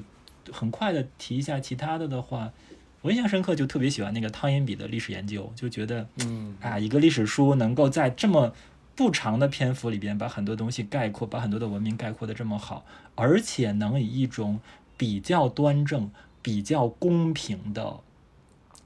[0.50, 2.52] 很快的提一下其他的的话。
[3.00, 8.52] 我印象深刻，就特别喜欢那个汤因比的历史研究，就觉得，嗯啊，一个历史书能够在这么
[8.96, 12.84] 不长的篇幅里边把很多东西概括，把很多的文明概括的这么好，
[13.14, 14.58] 而且能以一种
[14.96, 16.10] 比较端正、
[16.42, 18.00] 比较公平的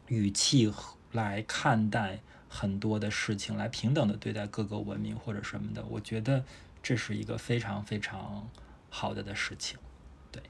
[0.08, 0.70] 语气
[1.12, 2.20] 来看待
[2.54, 6.44] 很多的事情，来平等的对待各个文明或者什么的，我觉得
[6.82, 8.46] 这是一个非常非常
[8.90, 9.78] 好的的事情。
[10.30, 10.42] 对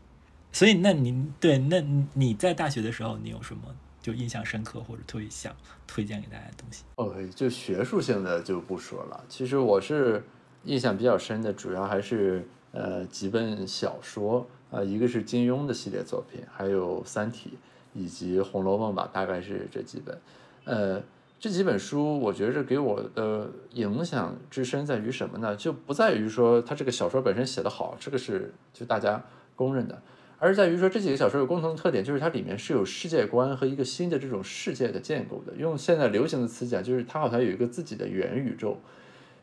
[0.52, 1.80] 所以，那您对那
[2.14, 3.62] 你在大学的时候，你有什么
[4.02, 5.54] 就印象深刻或者特别想
[5.86, 9.24] 推荐给大家的东西？OK，就学术性的就不说了。
[9.28, 10.24] 其实我是
[10.64, 17.50] 印象比较深的，主要还是呃几本小说啊，一个是金庸的系列作品，还有《三体》
[17.94, 20.20] 以及《红楼梦》吧，大概是这几本。
[20.64, 21.02] 呃，
[21.42, 25.56] 这几本书我觉着给我的影响之深在于什么呢？
[25.56, 29.20] 就不在于说它这个小说本身写得好，这个是就大家
[29.56, 30.00] 公认的。
[30.38, 35.52] 而是在于说这几个小说有共同的特点，就是它里面是有世界观和一个新的这种世界的建构的。
[35.56, 38.78] 用现在流行的词讲，就是它好像有一个自己的元宇宙。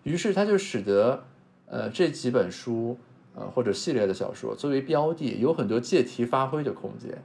[0.03, 1.21] 于是它就使得，
[1.65, 2.97] 呃，这几本书，
[3.35, 7.21] 呃或者系列的小说作为标的，有很多借题发挥的空间。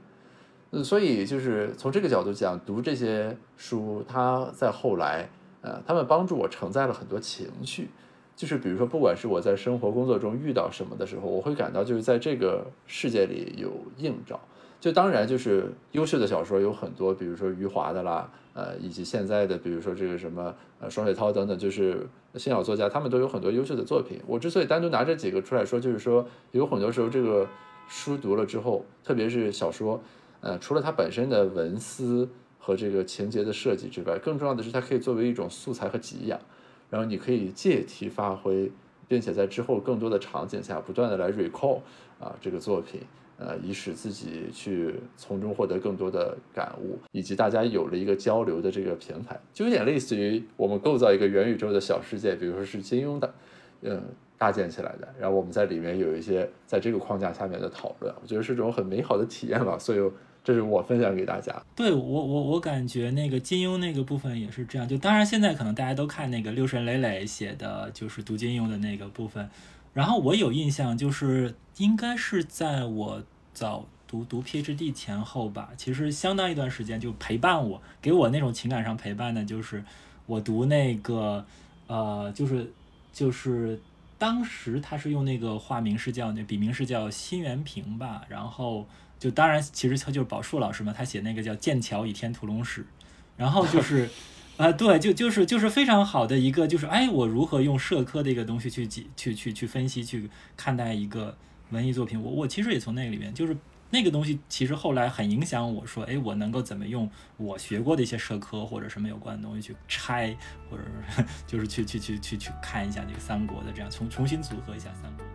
[0.83, 5.29] 所以就是从这个角度讲，读这些书，它在后来，
[5.61, 7.89] 呃，他们帮助我承载了很多情绪。
[8.35, 14.39] 就是比如说，不管是我在生活工作中遇到什么的时候，我会感到就是在这个世界里有映照。
[14.81, 22.05] 就当然就是优秀的小说有很多，比如说余华的啦，呃，以及现在的比如说这个什么呃双雪涛等等，就是
[22.35, 24.19] 新小作家，他们都有很多优秀的作品。
[24.27, 27.47] 我之所以单独拿这几个出来说，就是说有很多时候这个
[27.87, 29.99] 书读了之后，特别是小说，
[30.45, 32.29] 呃，除了它本身的文思
[32.59, 36.39] 和这个情节的设计之外，更重要的是它可以作为一种素材和给养。
[36.87, 38.71] 然后你可以借题发挥，
[39.07, 41.79] 并且在之后更多的场景下不断的来 recall
[42.19, 43.01] 啊这个作品，
[43.39, 53.33] 呃，以使自己去从中获得更多的感悟，以及大家有了一个交流的这个平台，就有点类似于我们构造一个元宇宙的小世界，比如说是金庸的，
[53.81, 53.99] 嗯，
[54.37, 60.11] 搭建起来的，然后我们在里面有一些在这个框架下面的讨论，我觉得是种很美好的体验吧，所以。
[60.45, 61.51] 这是我分享给大家。
[61.75, 64.87] 对我，我我感觉那个金庸那个部分也是这样。
[64.87, 69.49] 就当然现在可能大家都看那个六神磊磊写的，就是读金庸的那个部分。
[69.91, 73.23] 然后我有印象，就是应该是在我
[73.55, 79.83] 早读读 PhD 前后吧，其实相当一段时间就陪伴我，给我那种情感上陪伴的，就是
[80.27, 81.43] 我读那个
[81.87, 82.71] 呃，就是
[83.11, 83.81] 就是
[84.19, 88.85] 当时他是用那个化名是叫那笔名是叫辛元平吧，然后。
[89.17, 92.81] 就当然，其实他就是宝树老师嘛，他写那个叫《剑桥倚天屠龙史》，
[93.37, 94.09] 然后就是，
[94.57, 101.37] 啊、对，就就是就是非常好的一个，就是哎，我如何用社科的一个东西去解去去去分析去看待一个
[101.71, 103.57] 文艺作品，我我其实也从那个里面，就是
[103.89, 110.35] 那个东西其实后来很影响我说，哎，我能够怎么用我学过的一些社科或者什么有关的东西去拆，
[110.69, 110.83] 或者
[111.47, 115.25] 就是去去去去去看一下这个三国的这样重重新组合一下三国。